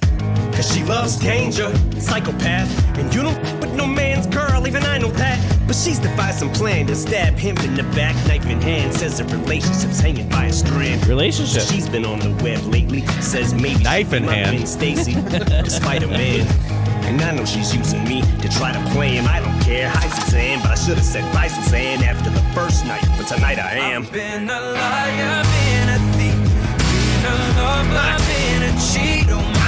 [0.52, 2.68] Cause she loves danger, psychopath.
[2.98, 5.38] And you don't with no man's girl, even I know that.
[5.66, 8.92] But she's devised some plan to stab him in the back, knife in hand.
[8.92, 11.06] Says the relationship's hanging by a strand.
[11.06, 11.62] Relationship.
[11.62, 13.06] She's been on the web lately.
[13.22, 14.68] Says maybe Knife in hand.
[14.68, 15.14] Stacy,
[15.64, 16.89] despite a man.
[17.06, 19.26] And I know she's using me to try to play him.
[19.26, 19.88] I don't care.
[19.88, 23.04] Hi, Suzanne, but I should have said bye, Suzanne, after the first night.
[23.16, 24.02] But tonight I am.
[24.02, 26.40] I've been a liar, been a thief,
[26.90, 29.26] been a lover, been a cheat.
[29.30, 29.59] Oh,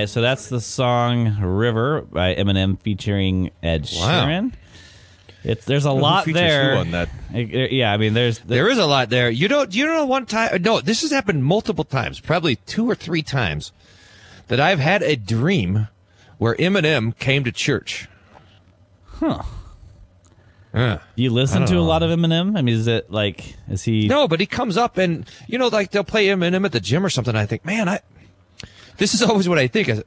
[0.00, 4.24] right, so that's the song "River" by Eminem featuring Ed Wow.
[4.26, 4.52] Sheeran.
[5.42, 6.76] It's there's a lot there.
[6.76, 7.08] on that?
[7.32, 9.30] Yeah, I mean, there's there is a lot there.
[9.30, 10.60] You don't you don't know one time?
[10.62, 13.72] No, this has happened multiple times, probably two or three times,
[14.48, 15.88] that I've had a dream
[16.38, 18.08] where Eminem came to church.
[19.06, 19.42] Huh.
[20.74, 20.98] Yeah.
[21.16, 22.56] Do you listen to don't a lot of Eminem?
[22.56, 24.08] I mean, is it like is he?
[24.08, 27.04] No, but he comes up and you know, like they'll play Eminem at the gym
[27.04, 27.34] or something.
[27.34, 28.00] I think, man, I.
[29.00, 29.88] This is always what I think.
[29.88, 30.02] I,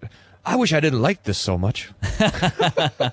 [0.46, 1.90] I wish I didn't like this so much.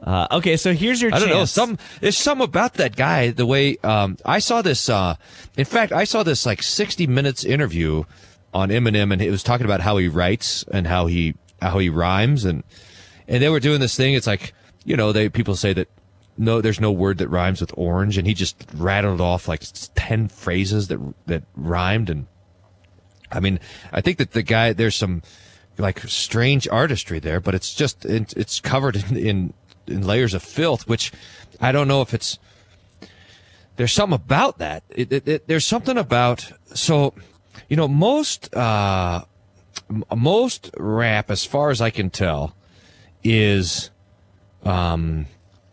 [0.00, 1.12] Uh, okay, so here's your.
[1.12, 1.34] I don't know.
[1.34, 1.50] chance.
[1.50, 3.28] Some there's some about that guy.
[3.28, 4.88] The way um, I saw this.
[4.88, 5.16] Uh,
[5.58, 8.04] in fact, I saw this like 60 minutes interview
[8.54, 11.90] on Eminem, and it was talking about how he writes and how he how he
[11.90, 12.64] rhymes, and
[13.26, 14.14] and they were doing this thing.
[14.14, 14.54] It's like
[14.86, 15.88] you know, they people say that
[16.38, 19.62] no, there's no word that rhymes with orange, and he just rattled off like
[19.94, 22.28] 10 phrases that that rhymed, and
[23.30, 23.60] I mean,
[23.92, 25.22] I think that the guy there's some
[25.78, 29.54] like strange artistry there, but it's just it, it's covered in, in
[29.86, 31.12] in layers of filth, which
[31.60, 32.38] I don't know if it's
[33.76, 34.82] there's something about that.
[34.90, 37.14] It, it, there's something about so
[37.68, 39.24] you know most uh
[40.14, 42.54] most rap, as far as I can tell,
[43.22, 43.90] is
[44.64, 45.26] um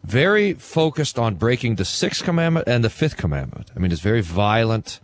[0.04, 3.72] very focused on breaking the sixth commandment and the fifth commandment.
[3.76, 5.00] I mean, it's very violent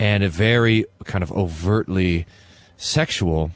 [0.00, 2.26] and a very kind of overtly
[2.78, 3.50] sexual.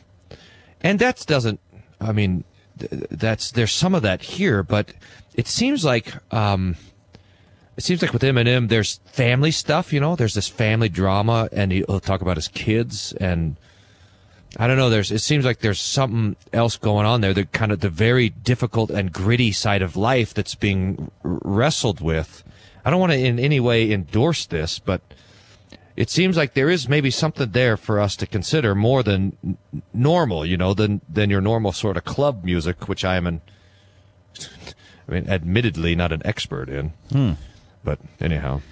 [0.82, 1.59] And that doesn't,
[2.01, 2.45] I mean,
[2.76, 4.92] that's, there's some of that here, but
[5.34, 6.76] it seems like, um,
[7.78, 11.72] it seems like with Eminem, there's family stuff, you know, there's this family drama and
[11.72, 13.57] he'll talk about his kids and
[14.59, 17.32] I don't know, there's, it seems like there's something else going on there.
[17.32, 22.45] The kind of the very difficult and gritty side of life that's being wrestled with.
[22.84, 25.01] I don't want to in any way endorse this, but
[25.97, 29.57] it seems like there is maybe something there for us to consider more than
[29.92, 33.40] normal, you know, than than your normal sort of club music, which I am an,
[35.09, 36.92] I mean, admittedly not an expert in.
[37.11, 37.32] Hmm.
[37.84, 38.62] But anyhow,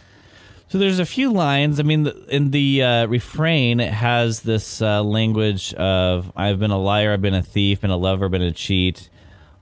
[0.68, 1.78] So there's a few lines.
[1.78, 6.78] I mean, in the uh, refrain, it has this uh, language of "I've been a
[6.78, 9.10] liar, I've been a thief, been a lover, been a cheat.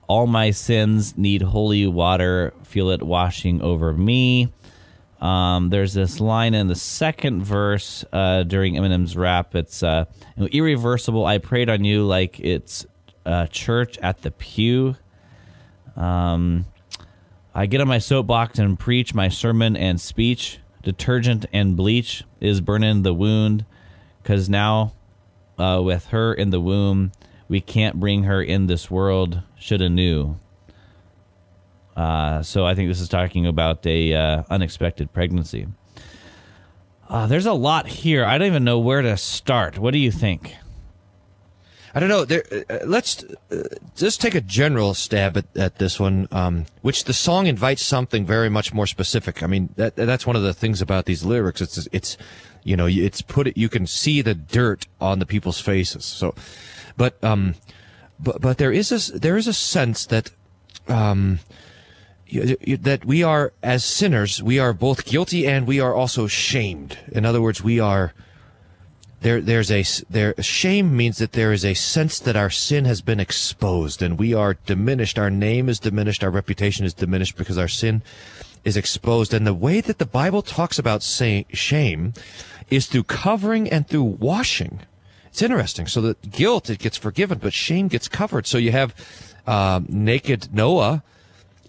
[0.07, 2.53] All my sins need holy water.
[2.63, 4.51] Feel it washing over me."
[5.21, 9.53] Um, there's this line in the second verse uh, during Eminem's rap.
[9.53, 10.05] It's uh,
[10.37, 11.25] irreversible.
[11.25, 12.87] I prayed on you like it's
[13.25, 14.95] uh, church at the pew.
[15.95, 16.65] Um,
[17.53, 20.59] I get on my soapbox and preach my sermon and speech.
[20.81, 23.65] Detergent and bleach is burning the wound,
[24.23, 24.93] because now,
[25.59, 27.11] uh, with her in the womb,
[27.47, 29.43] we can't bring her in this world.
[29.59, 30.37] Shoulda knew.
[31.95, 35.67] Uh, so I think this is talking about a uh, unexpected pregnancy.
[37.09, 38.23] Uh, there's a lot here.
[38.23, 39.77] I don't even know where to start.
[39.77, 40.55] What do you think?
[41.93, 42.23] I don't know.
[42.23, 43.63] There, uh, let's uh,
[43.97, 48.25] just take a general stab at, at this one, um, which the song invites something
[48.25, 49.43] very much more specific.
[49.43, 51.59] I mean, that that's one of the things about these lyrics.
[51.59, 52.17] It's it's
[52.63, 53.57] you know it's put.
[53.57, 56.05] You can see the dirt on the people's faces.
[56.05, 56.33] So,
[56.95, 57.55] but um,
[58.21, 60.31] but but there is a there is a sense that
[60.87, 61.39] um
[62.31, 66.97] that we are as sinners we are both guilty and we are also shamed.
[67.11, 68.13] In other words we are
[69.21, 73.01] there there's a there shame means that there is a sense that our sin has
[73.01, 75.19] been exposed and we are diminished.
[75.19, 76.23] Our name is diminished.
[76.23, 78.01] Our reputation is diminished because our sin
[78.63, 79.33] is exposed.
[79.33, 82.13] And the way that the bible talks about say, shame
[82.69, 84.79] is through covering and through washing.
[85.27, 85.87] It's interesting.
[85.87, 88.47] So that guilt it gets forgiven but shame gets covered.
[88.47, 88.95] So you have
[89.45, 91.03] um, naked noah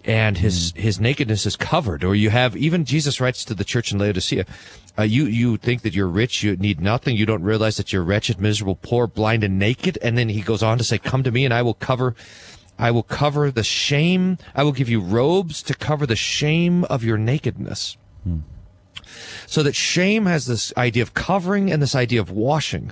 [0.05, 2.03] and his his nakedness is covered.
[2.03, 4.45] Or you have even Jesus writes to the church in Laodicea,
[4.97, 8.03] uh, you you think that you're rich, you need nothing, you don't realize that you're
[8.03, 9.97] wretched, miserable, poor, blind, and naked.
[10.01, 12.15] And then he goes on to say, "Come to me, and I will cover."
[12.79, 14.39] I will cover the shame.
[14.55, 17.97] I will give you robes to cover the shame of your nakedness.
[19.45, 22.91] So that shame has this idea of covering and this idea of washing.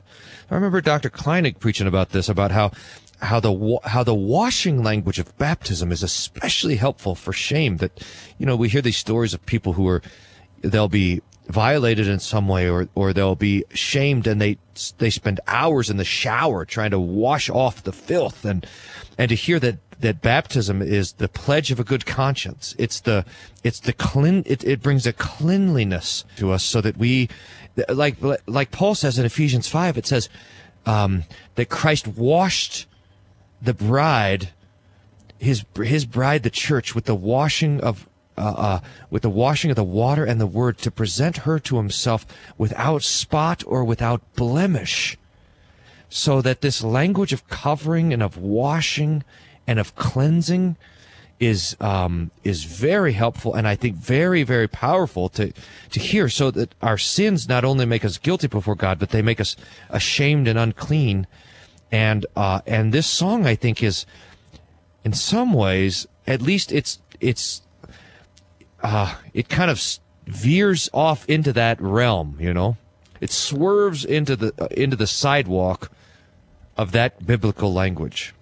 [0.51, 1.09] I remember Dr.
[1.09, 2.71] Kleinig preaching about this, about how
[3.21, 7.77] how the how the washing language of baptism is especially helpful for shame.
[7.77, 8.03] That
[8.37, 10.01] you know we hear these stories of people who are
[10.61, 14.57] they'll be violated in some way or or they'll be shamed and they
[14.97, 18.65] they spend hours in the shower trying to wash off the filth and
[19.17, 23.25] and to hear that that baptism is the pledge of a good conscience it's the
[23.63, 27.27] it's the clean it, it brings a cleanliness to us so that we
[27.89, 28.15] like
[28.47, 30.29] like paul says in ephesians 5 it says
[30.85, 31.23] um,
[31.55, 32.87] that christ washed
[33.61, 34.49] the bride
[35.37, 38.07] his his bride the church with the washing of
[38.37, 41.77] uh, uh, with the washing of the water and the word to present her to
[41.77, 42.25] himself
[42.57, 45.17] without spot or without blemish
[46.09, 49.23] so that this language of covering and of washing
[49.67, 50.75] and of cleansing
[51.39, 55.51] is um, is very helpful and I think very very powerful to
[55.89, 59.23] to hear so that our sins not only make us guilty before God but they
[59.23, 59.55] make us
[59.89, 61.25] ashamed and unclean
[61.91, 64.05] and uh, and this song I think is
[65.03, 67.61] in some ways at least it's it's
[68.81, 69.81] uh, it kind of
[70.27, 72.77] veers off into that realm you know
[73.19, 75.91] it swerves into the uh, into the sidewalk
[76.77, 78.33] of that biblical language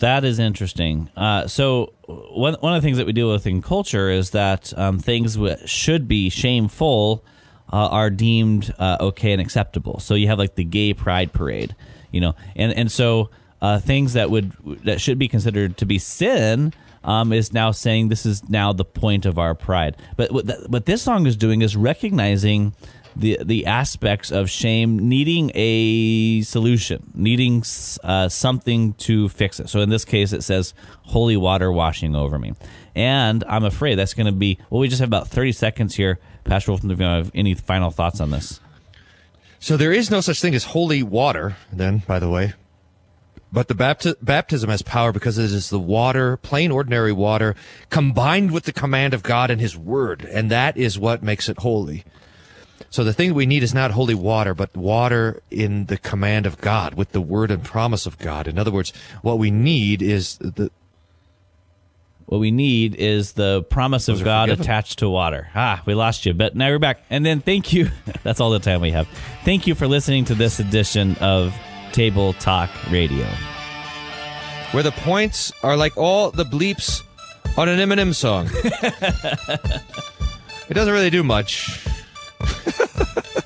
[0.00, 1.10] That is interesting.
[1.16, 4.76] Uh, so one one of the things that we deal with in culture is that
[4.76, 7.22] um, things that should be shameful
[7.72, 10.00] uh, are deemed uh, okay and acceptable.
[10.00, 11.74] So you have like the gay pride parade,
[12.16, 14.52] you know, and and so uh, things that would
[14.84, 16.72] that should be considered to be sin.
[17.04, 20.66] Um, is now saying this is now the point of our pride, but what, th-
[20.66, 22.72] what this song is doing is recognizing
[23.16, 27.64] the the aspects of shame needing a solution, needing
[28.04, 29.68] uh, something to fix it.
[29.68, 32.54] So in this case, it says holy water washing over me,
[32.94, 34.58] and I'm afraid that's going to be.
[34.68, 36.84] Well, we just have about 30 seconds here, Pastor Wolf.
[36.84, 38.60] If you have any final thoughts on this?
[39.58, 42.54] So there is no such thing as holy water, then, by the way.
[43.52, 47.54] But the bapti- baptism has power because it is the water, plain ordinary water,
[47.90, 50.24] combined with the command of God and His Word.
[50.30, 52.04] And that is what makes it holy.
[52.90, 56.58] So the thing we need is not holy water, but water in the command of
[56.58, 58.46] God, with the Word and promise of God.
[58.46, 58.92] In other words,
[59.22, 60.70] what we need is the,
[62.26, 64.64] What we need is the promise of Those are God forgiven.
[64.64, 65.48] attached to water.
[65.54, 66.98] Ah, we lost you, but now we're back.
[67.08, 67.88] And then thank you.
[68.24, 69.06] That's all the time we have.
[69.44, 71.54] Thank you for listening to this edition of
[71.92, 73.26] Table Talk Radio.
[74.72, 77.02] where the points are like all the bleeps
[77.56, 78.48] on an Eminem song.
[80.68, 81.80] it doesn't really do much.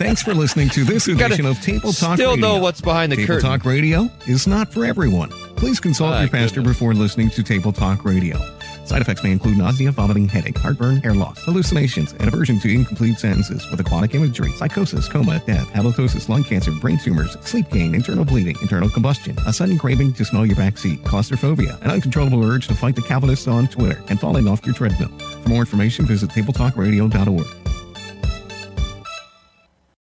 [0.00, 2.32] Thanks for listening to this edition of Table Talk still Radio.
[2.32, 3.26] Still know what's behind the curtain.
[3.26, 3.60] Table curtain.
[3.60, 5.28] Talk Radio is not for everyone.
[5.56, 6.76] Please consult Ah, your pastor goodness.
[6.78, 8.38] before listening to Table Talk Radio.
[8.84, 13.18] Side effects may include nausea, vomiting, headache, heartburn, hair loss, hallucinations, and aversion to incomplete
[13.18, 18.24] sentences with aquatic imagery, psychosis, coma, death, halitosis, lung cancer, brain tumors, sleep gain, internal
[18.24, 22.74] bleeding, internal combustion, a sudden craving to smell your backseat, claustrophobia, an uncontrollable urge to
[22.74, 25.10] fight the Calvinists on Twitter, and falling off your treadmill.
[25.42, 27.59] For more information, visit tabletalkradio.org.